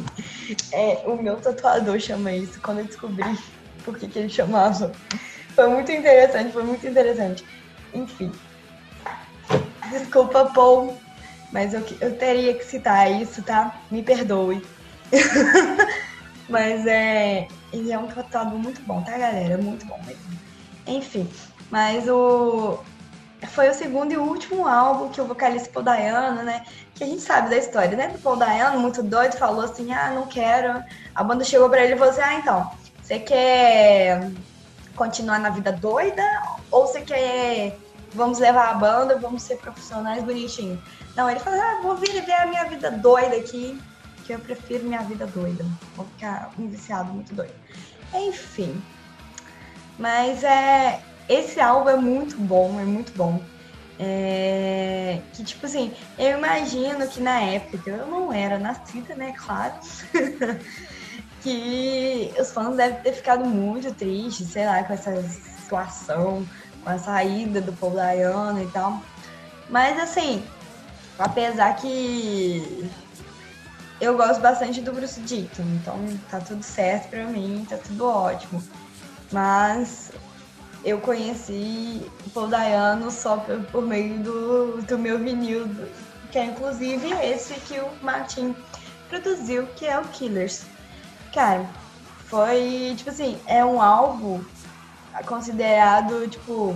é, 0.72 1.02
o 1.06 1.20
meu 1.20 1.36
tatuador 1.36 1.98
chama 1.98 2.32
isso 2.32 2.60
quando 2.60 2.78
eu 2.78 2.84
descobri 2.84 3.38
por 3.84 3.98
que, 3.98 4.06
que 4.06 4.18
ele 4.18 4.28
chamava 4.28 4.92
foi 5.54 5.68
muito 5.68 5.92
interessante, 5.92 6.52
foi 6.52 6.62
muito 6.62 6.86
interessante. 6.86 7.44
Enfim. 7.92 8.32
Desculpa, 9.90 10.46
Paul, 10.46 10.96
mas 11.52 11.74
eu, 11.74 11.84
eu 12.00 12.16
teria 12.16 12.54
que 12.54 12.64
citar 12.64 13.10
isso, 13.20 13.42
tá? 13.42 13.78
Me 13.90 14.02
perdoe. 14.02 14.64
mas 16.48 16.86
é. 16.86 17.48
Ele 17.72 17.92
é 17.92 17.98
um 17.98 18.06
tratado 18.06 18.58
muito 18.58 18.80
bom, 18.82 19.02
tá, 19.02 19.16
galera? 19.16 19.56
Muito 19.58 19.86
bom 19.86 19.98
mesmo. 20.04 20.22
Enfim, 20.86 21.28
mas 21.70 22.08
o. 22.08 22.78
Foi 23.52 23.70
o 23.70 23.74
segundo 23.74 24.12
e 24.12 24.18
último 24.18 24.66
álbum 24.66 25.08
que 25.08 25.20
o 25.20 25.24
vocalista 25.24 25.70
Paul 25.72 25.84
Dayano, 25.84 26.42
né? 26.42 26.64
Que 26.94 27.04
a 27.04 27.06
gente 27.06 27.22
sabe 27.22 27.48
da 27.48 27.56
história, 27.56 27.96
né? 27.96 28.12
O 28.14 28.18
Paul 28.18 28.36
Dayano, 28.36 28.80
muito 28.80 29.02
doido, 29.02 29.36
falou 29.38 29.64
assim: 29.64 29.92
ah, 29.92 30.10
não 30.10 30.26
quero. 30.26 30.82
A 31.14 31.24
banda 31.24 31.44
chegou 31.44 31.70
pra 31.70 31.82
ele 31.82 31.94
e 31.94 31.98
falou 31.98 32.12
assim: 32.12 32.22
ah, 32.22 32.34
então, 32.34 32.70
você 33.02 33.18
quer 33.18 34.30
continuar 34.94 35.38
na 35.38 35.50
vida 35.50 35.72
doida 35.72 36.22
ou 36.70 36.86
você 36.86 37.00
quer 37.00 37.78
vamos 38.12 38.38
levar 38.38 38.70
a 38.70 38.74
banda, 38.74 39.18
vamos 39.18 39.42
ser 39.42 39.56
profissionais 39.56 40.22
bonitinho. 40.22 40.80
Não, 41.16 41.28
ele 41.28 41.40
falou, 41.40 41.60
ah, 41.60 41.80
vou 41.82 41.96
vir 41.96 42.24
ver 42.24 42.32
a 42.32 42.46
minha 42.46 42.64
vida 42.64 42.90
doida 42.90 43.36
aqui, 43.36 43.80
que 44.30 44.34
eu 44.34 44.38
prefiro 44.38 44.84
minha 44.84 45.02
vida 45.02 45.26
doida. 45.26 45.64
Vou 45.96 46.06
ficar 46.06 46.52
um 46.56 46.68
viciado 46.68 47.12
muito 47.12 47.34
doido. 47.34 47.54
Enfim. 48.14 48.80
Mas 49.98 50.44
é 50.44 51.00
esse 51.28 51.60
álbum 51.60 51.90
é 51.90 51.96
muito 51.96 52.36
bom, 52.36 52.78
é 52.80 52.84
muito 52.84 53.12
bom. 53.16 53.42
É, 53.98 55.20
que, 55.34 55.44
tipo 55.44 55.66
assim, 55.66 55.92
eu 56.18 56.38
imagino 56.38 57.06
que 57.08 57.20
na 57.20 57.40
época, 57.40 57.90
eu 57.90 58.06
não 58.06 58.32
era 58.32 58.58
nascida, 58.58 59.14
né, 59.14 59.34
claro, 59.36 59.74
que 61.42 62.32
os 62.40 62.50
fãs 62.50 62.76
devem 62.76 63.02
ter 63.02 63.12
ficado 63.12 63.44
muito 63.44 63.92
tristes, 63.92 64.48
sei 64.48 64.64
lá, 64.64 64.82
com 64.84 64.94
essa 64.94 65.22
situação, 65.22 66.46
com 66.82 66.90
a 66.90 66.98
saída 66.98 67.60
do 67.60 67.72
Paul 67.74 67.94
Dayano 67.94 68.62
e 68.62 68.66
tal. 68.68 69.02
Mas, 69.68 70.00
assim, 70.00 70.42
apesar 71.18 71.76
que 71.76 72.90
eu 74.00 74.16
gosto 74.16 74.40
bastante 74.40 74.80
do 74.80 74.92
Bruce 74.92 75.20
Dickinson, 75.20 75.62
então 75.74 76.18
tá 76.30 76.40
tudo 76.40 76.62
certo 76.62 77.10
pra 77.10 77.24
mim, 77.24 77.66
tá 77.68 77.76
tudo 77.76 78.06
ótimo. 78.06 78.62
Mas 79.30 80.10
eu 80.84 80.98
conheci 81.00 82.10
o 82.26 82.30
Paul 82.30 82.48
Dayano 82.48 83.10
só 83.10 83.36
por, 83.36 83.60
por 83.66 83.82
meio 83.82 84.18
do, 84.20 84.82
do 84.82 84.98
meu 84.98 85.18
vinil, 85.18 85.68
que 86.32 86.38
é 86.38 86.46
inclusive 86.46 87.12
esse 87.22 87.54
que 87.54 87.78
o 87.78 87.88
Martin 88.02 88.56
produziu, 89.08 89.66
que 89.76 89.86
é 89.86 89.98
o 89.98 90.04
Killers. 90.04 90.62
Cara, 91.34 91.66
foi, 92.26 92.94
tipo 92.96 93.10
assim, 93.10 93.38
é 93.46 93.64
um 93.64 93.82
álbum 93.82 94.42
considerado, 95.26 96.26
tipo, 96.28 96.74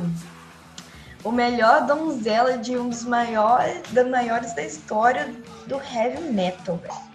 o 1.22 1.32
melhor 1.32 1.86
donzela 1.86 2.58
de 2.58 2.76
um 2.76 2.90
dos 2.90 3.04
maiores, 3.04 3.80
das 3.92 4.06
maiores 4.08 4.54
da 4.54 4.62
história 4.62 5.34
do 5.66 5.76
heavy 5.76 6.20
metal, 6.30 6.76
velho. 6.76 7.13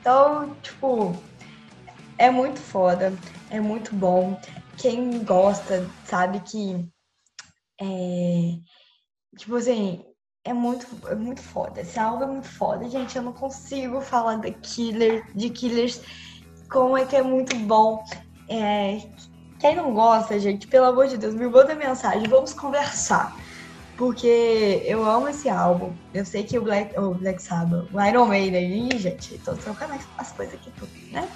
Então, 0.00 0.54
tipo, 0.62 1.14
é 2.18 2.30
muito 2.30 2.58
foda, 2.58 3.12
é 3.50 3.60
muito 3.60 3.94
bom 3.94 4.38
quem 4.80 5.22
gosta 5.24 5.86
sabe 6.06 6.40
que 6.40 6.88
é, 7.78 8.56
tipo 9.36 9.56
assim, 9.56 10.04
é 10.42 10.54
muito, 10.54 10.86
é 11.06 11.14
muito 11.14 11.42
foda. 11.42 11.82
Esse 11.82 11.98
álbum 11.98 12.24
é 12.24 12.26
muito 12.26 12.48
foda, 12.48 12.88
gente. 12.88 13.16
Eu 13.16 13.22
não 13.22 13.32
consigo 13.32 14.00
falar 14.00 14.36
de 14.36 14.52
Killer, 14.52 15.24
de 15.34 15.50
Killers, 15.50 16.00
como 16.70 16.96
é 16.96 17.04
que 17.04 17.16
é 17.16 17.22
muito 17.22 17.54
bom. 17.56 18.02
É, 18.48 19.06
quem 19.58 19.76
não 19.76 19.92
gosta, 19.92 20.40
gente, 20.40 20.66
pelo 20.66 20.86
amor 20.86 21.08
de 21.08 21.18
Deus, 21.18 21.34
me 21.34 21.46
manda 21.46 21.74
mensagem, 21.74 22.26
vamos 22.26 22.54
conversar. 22.54 23.36
Porque 24.00 24.82
eu 24.86 25.04
amo 25.04 25.28
esse 25.28 25.50
álbum. 25.50 25.92
Eu 26.14 26.24
sei 26.24 26.42
que 26.42 26.58
o 26.58 26.62
Black, 26.62 26.98
o 26.98 27.12
Black 27.12 27.42
Sabbath, 27.42 27.86
o 27.92 28.00
Iron 28.02 28.24
Maiden, 28.24 28.98
gente, 28.98 29.36
tô 29.44 29.52
trocando 29.52 29.92
as 30.16 30.32
coisas 30.32 30.54
aqui 30.54 30.72
tudo, 30.78 30.90
né? 31.12 31.28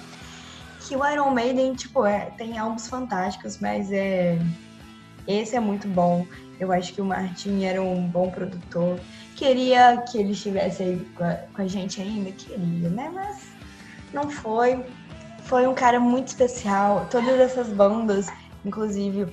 que 0.79 0.95
o 0.95 1.07
Iron 1.07 1.29
Maiden, 1.29 1.75
tipo, 1.75 2.03
é, 2.07 2.31
tem 2.37 2.57
álbuns 2.57 2.87
fantásticos, 2.87 3.59
mas 3.59 3.91
é 3.91 4.39
esse 5.27 5.55
é 5.55 5.59
muito 5.59 5.87
bom. 5.87 6.25
Eu 6.59 6.71
acho 6.71 6.91
que 6.91 7.01
o 7.01 7.05
Martin 7.05 7.65
era 7.65 7.79
um 7.79 8.07
bom 8.07 8.31
produtor. 8.31 8.99
Queria 9.35 10.03
que 10.09 10.17
ele 10.17 10.31
estivesse 10.31 10.81
aí 10.81 11.07
com 11.15 11.23
a, 11.23 11.33
com 11.53 11.61
a 11.61 11.67
gente 11.67 12.01
ainda, 12.01 12.31
queria, 12.31 12.89
né? 12.89 13.11
Mas 13.13 13.43
não 14.11 14.27
foi. 14.27 14.83
Foi 15.43 15.67
um 15.67 15.75
cara 15.75 15.99
muito 15.99 16.29
especial. 16.29 17.07
Todas 17.11 17.39
essas 17.39 17.67
bandas, 17.67 18.25
inclusive, 18.65 19.27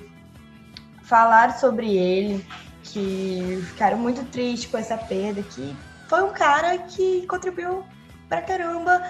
falaram 1.01 1.57
sobre 1.57 1.97
ele, 1.97 2.45
que 2.93 3.63
ficaram 3.69 3.97
muito 3.97 4.23
tristes 4.25 4.69
com 4.69 4.77
essa 4.77 4.95
perda, 4.95 5.41
que 5.41 5.75
foi 6.07 6.23
um 6.23 6.31
cara 6.31 6.77
que 6.77 7.25
contribuiu 7.25 7.83
pra 8.29 8.39
caramba 8.39 9.01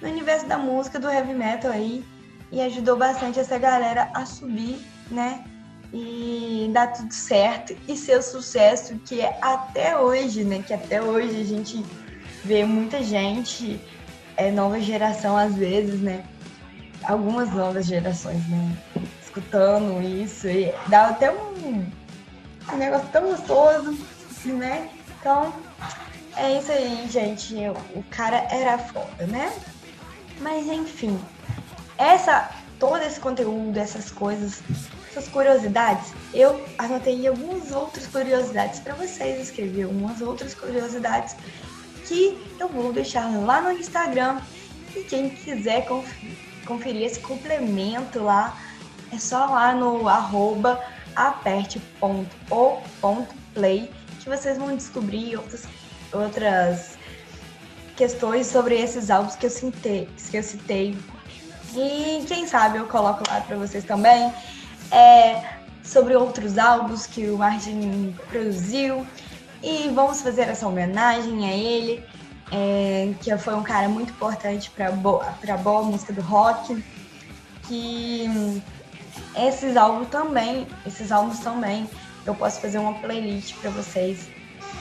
no 0.00 0.08
universo 0.08 0.46
da 0.46 0.56
música, 0.56 0.98
do 0.98 1.08
heavy 1.08 1.34
metal 1.34 1.70
aí, 1.70 2.02
e 2.50 2.62
ajudou 2.62 2.96
bastante 2.96 3.38
essa 3.38 3.58
galera 3.58 4.10
a 4.14 4.24
subir, 4.24 4.78
né? 5.10 5.44
E 5.92 6.70
dar 6.72 6.88
tudo 6.88 7.12
certo 7.12 7.76
e 7.86 7.96
ser 7.96 8.18
o 8.18 8.22
sucesso 8.22 8.98
que 9.04 9.20
é 9.20 9.38
até 9.42 9.98
hoje, 9.98 10.42
né? 10.42 10.62
Que 10.66 10.72
até 10.72 11.02
hoje 11.02 11.40
a 11.40 11.44
gente 11.44 11.84
vê 12.42 12.64
muita 12.64 13.02
gente, 13.02 13.78
é, 14.36 14.50
nova 14.50 14.80
geração 14.80 15.36
às 15.36 15.54
vezes, 15.54 16.00
né? 16.00 16.24
Algumas 17.04 17.52
novas 17.52 17.86
gerações, 17.86 18.48
né? 18.48 18.76
Escutando 19.22 20.02
isso 20.02 20.48
e 20.48 20.72
dá 20.88 21.08
até 21.08 21.30
um, 21.30 21.86
um 22.72 22.76
negócio 22.76 23.08
tão 23.08 23.22
gostoso, 23.30 23.96
né? 24.44 24.90
Então, 25.20 25.52
é 26.36 26.58
isso 26.58 26.72
aí, 26.72 27.08
gente. 27.08 27.54
O 27.94 28.02
cara 28.10 28.46
era 28.50 28.78
foda, 28.78 29.26
né? 29.26 29.52
Mas 30.40 30.66
enfim, 30.66 31.18
essa 31.96 32.50
todo 32.78 33.02
esse 33.02 33.18
conteúdo, 33.18 33.76
essas 33.78 34.10
coisas, 34.10 34.62
essas 35.10 35.28
curiosidades, 35.28 36.12
eu 36.34 36.62
anotei 36.76 37.26
algumas 37.26 37.72
outras 37.72 38.06
curiosidades 38.06 38.80
para 38.80 38.94
vocês, 38.94 39.40
escrevi 39.40 39.82
algumas 39.82 40.20
outras 40.20 40.54
curiosidades 40.54 41.34
que 42.06 42.38
eu 42.60 42.68
vou 42.68 42.92
deixar 42.92 43.26
lá 43.30 43.62
no 43.62 43.72
Instagram. 43.72 44.40
E 44.94 45.04
quem 45.04 45.30
quiser 45.30 45.86
conferir 46.66 47.02
esse 47.02 47.20
complemento 47.20 48.22
lá, 48.22 48.58
é 49.12 49.18
só 49.18 49.46
lá 49.46 49.74
no 49.74 50.08
arroba 50.08 50.82
aperte.o.play 51.16 53.90
que 54.20 54.28
vocês 54.28 54.58
vão 54.58 54.74
descobrir 54.74 55.36
outras, 55.36 55.68
outras 56.12 56.98
questões 57.96 58.48
sobre 58.48 58.74
esses 58.74 59.08
álbuns 59.08 59.36
que 59.36 59.46
eu 59.46 59.50
citei, 59.50 60.08
que 60.30 60.36
eu 60.36 60.42
citei. 60.42 60.98
E 61.74 62.24
quem 62.26 62.46
sabe 62.46 62.78
eu 62.78 62.86
coloco 62.86 63.22
lá 63.28 63.40
para 63.40 63.56
vocês 63.56 63.84
também. 63.84 64.32
É, 64.90 65.42
sobre 65.82 66.16
outros 66.16 66.58
álbuns 66.58 67.06
que 67.06 67.28
o 67.28 67.38
Martin 67.38 68.14
produziu. 68.28 69.06
E 69.62 69.88
vamos 69.94 70.22
fazer 70.22 70.42
essa 70.42 70.66
homenagem 70.66 71.48
a 71.48 71.52
ele, 71.52 72.04
é, 72.52 73.14
que 73.20 73.36
foi 73.38 73.54
um 73.54 73.62
cara 73.62 73.88
muito 73.88 74.10
importante 74.10 74.70
para 74.70 74.88
a 74.88 75.56
boa 75.56 75.82
música 75.82 76.12
do 76.12 76.20
rock. 76.20 76.84
Que 77.68 78.62
esses 79.36 79.76
álbuns 79.76 80.08
também, 80.08 80.66
esses 80.86 81.12
álbuns 81.12 81.40
também, 81.40 81.88
eu 82.24 82.34
posso 82.34 82.60
fazer 82.60 82.78
uma 82.78 82.94
playlist 82.94 83.54
para 83.60 83.70
vocês 83.70 84.28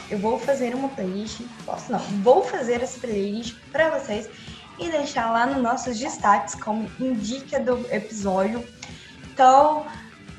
eu 0.09 0.19
vou 0.19 0.39
fazer 0.39 0.75
uma 0.75 0.89
playlist, 0.89 1.41
posso 1.65 1.91
não, 1.91 1.99
vou 2.21 2.43
fazer 2.43 2.81
essa 2.81 2.99
playlist 2.99 3.55
para 3.71 3.89
vocês 3.97 4.29
e 4.77 4.89
deixar 4.89 5.31
lá 5.31 5.45
nos 5.47 5.61
nossos 5.61 5.97
destaques 5.97 6.53
como 6.55 6.89
indica 6.99 7.59
do 7.59 7.85
episódio. 7.91 8.63
Então, 9.23 9.85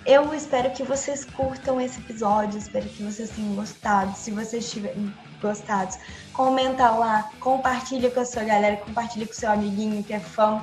eu 0.04 0.32
espero 0.34 0.70
que 0.70 0.82
vocês 0.82 1.24
curtam 1.24 1.80
esse 1.80 1.98
episódio, 1.98 2.58
espero 2.58 2.86
que 2.88 3.02
vocês 3.02 3.30
tenham 3.30 3.54
gostado. 3.54 4.16
Se 4.16 4.30
vocês 4.30 4.70
tiverem 4.70 5.12
gostado, 5.42 5.96
comenta 6.32 6.88
lá, 6.90 7.28
compartilha 7.40 8.10
com 8.10 8.20
a 8.20 8.24
sua 8.24 8.44
galera, 8.44 8.76
compartilha 8.76 9.26
com 9.26 9.32
o 9.32 9.36
seu 9.36 9.50
amiguinho 9.50 10.02
que 10.04 10.12
é 10.12 10.20
fã 10.20 10.62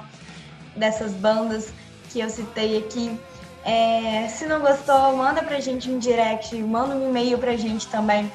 dessas 0.78 1.12
bandas 1.14 1.74
que 2.14 2.20
eu 2.20 2.30
citei 2.30 2.78
aqui. 2.78 3.20
É, 3.66 4.28
se 4.30 4.46
não 4.46 4.62
gostou, 4.62 5.18
manda 5.18 5.42
pra 5.42 5.60
gente 5.60 5.90
um 5.90 5.98
direct, 5.98 6.56
manda 6.56 6.96
um 6.96 7.10
e-mail 7.10 7.38
pra 7.40 7.58
gente 7.58 7.88
também 7.88 8.32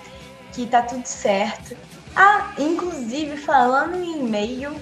que 0.52 0.66
tá 0.66 0.82
tudo 0.82 1.06
certo. 1.06 1.76
Ah, 2.16 2.52
inclusive, 2.58 3.36
falando 3.36 3.94
em 3.94 4.18
e-mail, 4.18 4.74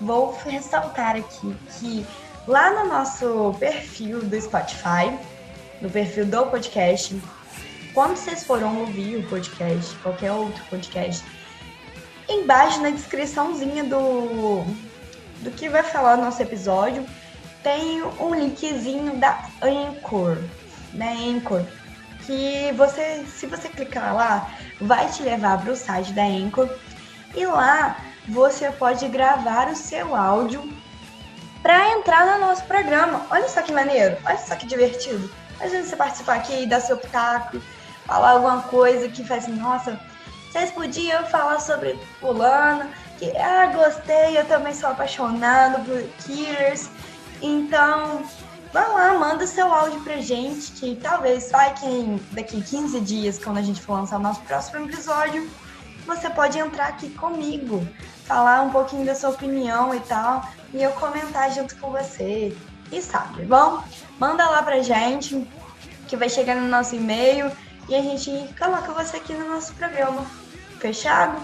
vou 0.00 0.36
ressaltar 0.44 1.16
aqui 1.16 1.54
que 1.78 2.06
lá 2.46 2.70
no 2.70 2.88
nosso 2.88 3.54
perfil 3.58 4.22
do 4.22 4.40
Spotify, 4.40 5.18
no 5.82 5.90
perfil 5.90 6.24
do 6.24 6.46
podcast, 6.46 7.20
quando 7.92 8.16
vocês 8.16 8.44
foram 8.44 8.80
ouvir 8.80 9.16
o 9.16 9.28
podcast, 9.28 9.94
qualquer 9.96 10.32
outro 10.32 10.64
podcast, 10.70 11.22
embaixo 12.28 12.80
na 12.80 12.90
descriçãozinha 12.90 13.84
do, 13.84 14.64
do 15.40 15.50
que 15.50 15.68
vai 15.68 15.82
falar 15.82 16.16
no 16.16 16.24
nosso 16.24 16.40
episódio, 16.40 17.04
tem 17.62 18.02
um 18.02 18.34
linkzinho 18.34 19.16
da 19.16 19.46
Anchor, 19.62 20.38
né? 20.92 21.16
Anchor 21.28 21.64
que 22.26 22.72
você, 22.76 23.24
se 23.26 23.46
você 23.46 23.68
clicar 23.68 24.14
lá, 24.14 24.50
vai 24.80 25.08
te 25.08 25.22
levar 25.22 25.60
para 25.60 25.72
o 25.72 25.76
site 25.76 26.12
da 26.12 26.22
Anchor 26.22 26.68
e 27.34 27.44
lá 27.46 27.96
você 28.28 28.70
pode 28.70 29.06
gravar 29.08 29.68
o 29.68 29.76
seu 29.76 30.14
áudio 30.14 30.72
para 31.62 31.90
entrar 31.90 32.26
no 32.26 32.46
nosso 32.46 32.64
programa. 32.64 33.26
Olha 33.30 33.48
só 33.48 33.62
que 33.62 33.72
maneiro, 33.72 34.16
olha 34.24 34.38
só 34.38 34.54
que 34.54 34.66
divertido. 34.66 35.30
Vezes 35.58 35.88
você 35.88 35.96
participar 35.96 36.36
aqui, 36.36 36.66
dar 36.66 36.80
seu 36.80 36.96
pitaco, 36.96 37.60
falar 38.04 38.30
alguma 38.30 38.62
coisa 38.62 39.08
que 39.08 39.24
faz 39.24 39.44
assim, 39.44 39.54
nossa, 39.54 40.00
vocês 40.50 40.72
podiam 40.72 41.24
falar 41.26 41.60
sobre 41.60 41.98
fulano, 42.20 42.90
que 43.18 43.36
ah, 43.36 43.66
gostei, 43.66 44.36
eu 44.36 44.44
também 44.46 44.74
sou 44.74 44.90
apaixonado 44.90 45.84
por 45.84 46.02
Killers. 46.24 46.90
Então, 47.42 48.24
Vai 48.72 48.88
lá, 48.88 49.12
manda 49.18 49.46
seu 49.46 49.70
áudio 49.70 50.00
pra 50.00 50.16
gente, 50.16 50.72
que 50.72 50.96
talvez 50.96 51.50
vai 51.50 51.74
que 51.74 52.18
daqui 52.30 52.62
15 52.62 53.00
dias, 53.00 53.38
quando 53.38 53.58
a 53.58 53.62
gente 53.62 53.82
for 53.82 53.92
lançar 53.92 54.16
o 54.16 54.22
nosso 54.22 54.40
próximo 54.40 54.86
episódio, 54.86 55.46
você 56.06 56.30
pode 56.30 56.58
entrar 56.58 56.86
aqui 56.86 57.10
comigo, 57.10 57.86
falar 58.24 58.62
um 58.62 58.70
pouquinho 58.70 59.04
da 59.04 59.14
sua 59.14 59.28
opinião 59.28 59.94
e 59.94 60.00
tal, 60.00 60.48
e 60.72 60.82
eu 60.82 60.90
comentar 60.92 61.52
junto 61.52 61.76
com 61.76 61.90
você. 61.90 62.56
E 62.90 63.02
sabe, 63.02 63.44
bom? 63.44 63.84
Manda 64.18 64.48
lá 64.48 64.62
pra 64.62 64.80
gente, 64.80 65.46
que 66.08 66.16
vai 66.16 66.30
chegar 66.30 66.56
no 66.56 66.66
nosso 66.66 66.96
e-mail, 66.96 67.52
e 67.90 67.94
a 67.94 68.00
gente 68.00 68.30
coloca 68.58 68.90
você 68.92 69.18
aqui 69.18 69.34
no 69.34 69.50
nosso 69.50 69.74
programa. 69.74 70.24
Fechado? 70.78 71.38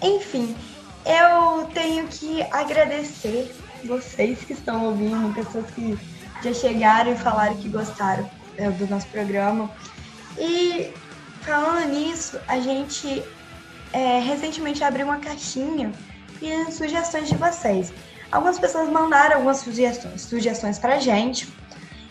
Enfim, 0.00 0.56
eu 1.04 1.66
tenho 1.74 2.08
que 2.08 2.40
agradecer 2.50 3.54
vocês 3.86 4.38
que 4.40 4.52
estão 4.52 4.86
ouvindo, 4.86 5.34
pessoas 5.34 5.66
que 5.70 5.98
já 6.42 6.52
chegaram 6.54 7.12
e 7.12 7.16
falaram 7.16 7.56
que 7.56 7.68
gostaram 7.68 8.28
é, 8.56 8.70
do 8.70 8.86
nosso 8.86 9.06
programa. 9.08 9.70
E 10.38 10.92
falando 11.42 11.88
nisso, 11.88 12.38
a 12.46 12.60
gente 12.60 13.22
é, 13.92 14.20
recentemente 14.20 14.82
abriu 14.84 15.06
uma 15.06 15.18
caixinha 15.18 15.92
pedindo 16.38 16.70
sugestões 16.72 17.28
de 17.28 17.36
vocês. 17.36 17.92
Algumas 18.30 18.58
pessoas 18.58 18.88
mandaram 18.88 19.36
algumas 19.36 19.58
sugestões, 19.58 20.22
sugestões 20.22 20.78
pra 20.78 20.98
gente. 20.98 21.48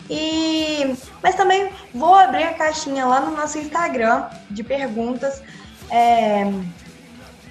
E, 0.08 0.96
mas 1.22 1.34
também 1.34 1.70
vou 1.94 2.14
abrir 2.14 2.44
a 2.44 2.54
caixinha 2.54 3.06
lá 3.06 3.20
no 3.20 3.36
nosso 3.36 3.58
Instagram 3.58 4.28
de 4.50 4.62
perguntas 4.62 5.42
é, 5.88 6.44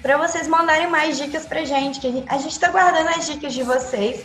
para 0.02 0.16
vocês 0.16 0.48
mandarem 0.48 0.88
mais 0.88 1.16
dicas 1.18 1.46
pra 1.46 1.64
gente. 1.64 2.00
Que 2.00 2.06
a 2.06 2.10
gente, 2.10 2.26
a 2.28 2.38
gente 2.38 2.58
tá 2.58 2.68
guardando 2.70 3.08
as 3.08 3.26
dicas 3.26 3.52
de 3.52 3.62
vocês 3.62 4.24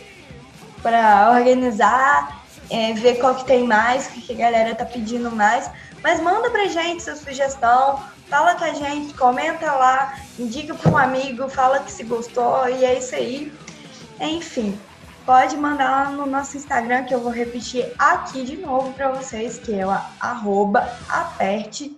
para 0.82 1.32
organizar, 1.32 2.44
é, 2.70 2.92
ver 2.94 3.18
qual 3.18 3.34
que 3.34 3.44
tem 3.44 3.64
mais, 3.64 4.06
o 4.08 4.10
que 4.12 4.32
a 4.32 4.36
galera 4.36 4.74
tá 4.74 4.84
pedindo 4.84 5.30
mais. 5.30 5.70
Mas 6.02 6.20
manda 6.20 6.50
pra 6.50 6.66
gente 6.66 7.02
sua 7.02 7.16
sugestão, 7.16 8.00
fala 8.28 8.54
com 8.54 8.64
a 8.64 8.72
gente, 8.72 9.14
comenta 9.14 9.72
lá, 9.72 10.14
indica 10.38 10.74
para 10.74 10.90
um 10.90 10.96
amigo, 10.96 11.48
fala 11.48 11.80
que 11.80 11.90
se 11.90 12.04
gostou 12.04 12.68
e 12.68 12.84
é 12.84 12.98
isso 12.98 13.14
aí. 13.14 13.52
Enfim, 14.20 14.78
pode 15.24 15.56
mandar 15.56 15.90
lá 15.90 16.10
no 16.10 16.26
nosso 16.26 16.56
Instagram 16.56 17.04
que 17.04 17.14
eu 17.14 17.20
vou 17.20 17.32
repetir 17.32 17.92
aqui 17.98 18.44
de 18.44 18.56
novo 18.56 18.92
para 18.92 19.10
vocês, 19.10 19.58
que 19.58 19.74
é 19.74 19.86
o 19.86 19.90
aperte.o.play, 21.08 21.96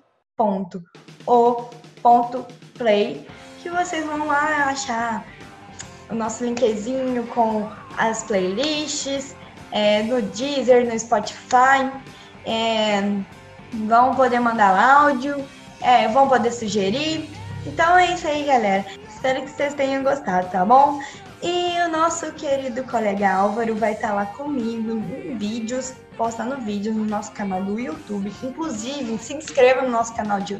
que 3.62 3.70
vocês 3.70 4.04
vão 4.06 4.26
lá 4.26 4.66
achar 4.66 5.24
o 6.10 6.14
nosso 6.14 6.44
linkzinho 6.44 7.26
com 7.28 7.68
as 7.96 8.22
playlists, 8.24 9.34
é, 9.72 10.02
no 10.02 10.22
Deezer, 10.22 10.86
no 10.86 10.98
Spotify, 10.98 11.90
é, 12.46 13.02
vão 13.86 14.14
poder 14.14 14.40
mandar 14.40 14.78
áudio, 14.78 15.44
é, 15.80 16.08
vão 16.08 16.28
poder 16.28 16.52
sugerir. 16.52 17.28
Então 17.66 17.98
é 17.98 18.14
isso 18.14 18.26
aí, 18.26 18.44
galera. 18.44 18.84
Espero 19.08 19.42
que 19.42 19.50
vocês 19.50 19.74
tenham 19.74 20.02
gostado, 20.02 20.48
tá 20.50 20.64
bom? 20.64 21.00
E 21.42 21.78
o 21.86 21.88
nosso 21.90 22.32
querido 22.32 22.82
colega 22.84 23.32
Álvaro 23.32 23.74
vai 23.76 23.92
estar 23.92 24.08
tá 24.08 24.14
lá 24.14 24.26
comigo 24.26 24.92
em 24.92 25.36
vídeos, 25.36 25.92
postando 26.16 26.56
vídeos 26.56 26.96
no 26.96 27.04
nosso 27.04 27.32
canal 27.32 27.62
do 27.62 27.78
YouTube. 27.78 28.32
Inclusive, 28.42 29.18
se 29.18 29.34
inscreva 29.34 29.82
no 29.82 29.90
nosso 29.90 30.14
canal 30.14 30.40
de, 30.40 30.56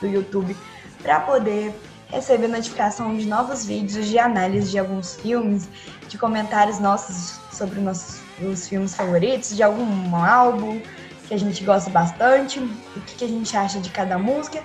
do 0.00 0.06
YouTube 0.06 0.56
para 1.02 1.20
poder 1.20 1.74
receber 2.10 2.48
notificação 2.48 3.16
de 3.16 3.26
novos 3.26 3.64
vídeos 3.64 4.06
de 4.06 4.18
análise 4.18 4.70
de 4.70 4.78
alguns 4.78 5.16
filmes, 5.16 5.68
de 6.08 6.18
comentários 6.18 6.78
nossos 6.78 7.40
sobre 7.52 7.80
nossos 7.80 8.20
os 8.42 8.68
filmes 8.68 8.94
favoritos, 8.94 9.54
de 9.54 9.62
algum 9.62 10.16
álbum 10.16 10.80
que 11.28 11.34
a 11.34 11.38
gente 11.38 11.62
gosta 11.62 11.90
bastante, 11.90 12.58
o 12.58 13.00
que, 13.02 13.16
que 13.16 13.24
a 13.24 13.28
gente 13.28 13.56
acha 13.56 13.78
de 13.78 13.90
cada 13.90 14.18
música. 14.18 14.62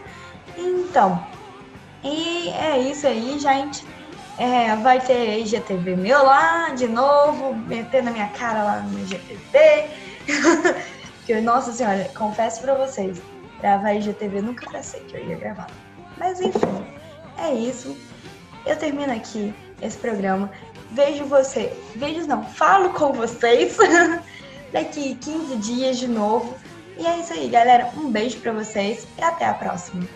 Então, 0.58 1.24
e 2.04 2.50
é 2.50 2.80
isso 2.80 3.06
aí, 3.06 3.38
gente. 3.40 3.86
É, 4.38 4.76
vai 4.78 5.00
ter 5.00 5.40
IGTV 5.40 5.96
meu 5.96 6.24
lá 6.24 6.70
de 6.70 6.88
novo, 6.88 7.56
meter 7.56 8.04
na 8.04 8.12
minha 8.12 8.28
cara 8.30 8.64
lá 8.64 8.80
no 8.82 9.00
IGTV. 9.00 9.90
que, 11.26 11.40
nossa 11.42 11.72
senhora, 11.72 12.10
confesso 12.16 12.62
pra 12.62 12.74
vocês, 12.76 13.22
gravar 13.62 13.94
IGTV 13.94 14.42
nunca 14.42 14.70
pensei 14.70 15.02
que 15.02 15.16
eu 15.16 15.26
ia 15.26 15.36
gravar. 15.36 15.68
Mas 16.18 16.40
enfim, 16.42 16.86
é 17.38 17.54
isso. 17.54 17.96
Eu 18.66 18.78
termino 18.78 19.14
aqui 19.14 19.54
esse 19.82 19.98
programa. 19.98 20.50
Vejo 20.92 21.26
você, 21.26 21.74
vejo 21.96 22.26
não, 22.28 22.44
falo 22.44 22.90
com 22.92 23.12
vocês 23.12 23.78
daqui 24.72 25.16
15 25.16 25.56
dias 25.58 25.98
de 25.98 26.08
novo. 26.08 26.56
E 26.98 27.06
é 27.06 27.20
isso 27.20 27.34
aí, 27.34 27.50
galera. 27.50 27.92
Um 27.98 28.10
beijo 28.10 28.40
para 28.40 28.54
vocês 28.54 29.06
e 29.18 29.22
até 29.22 29.46
a 29.46 29.54
próxima. 29.54 30.08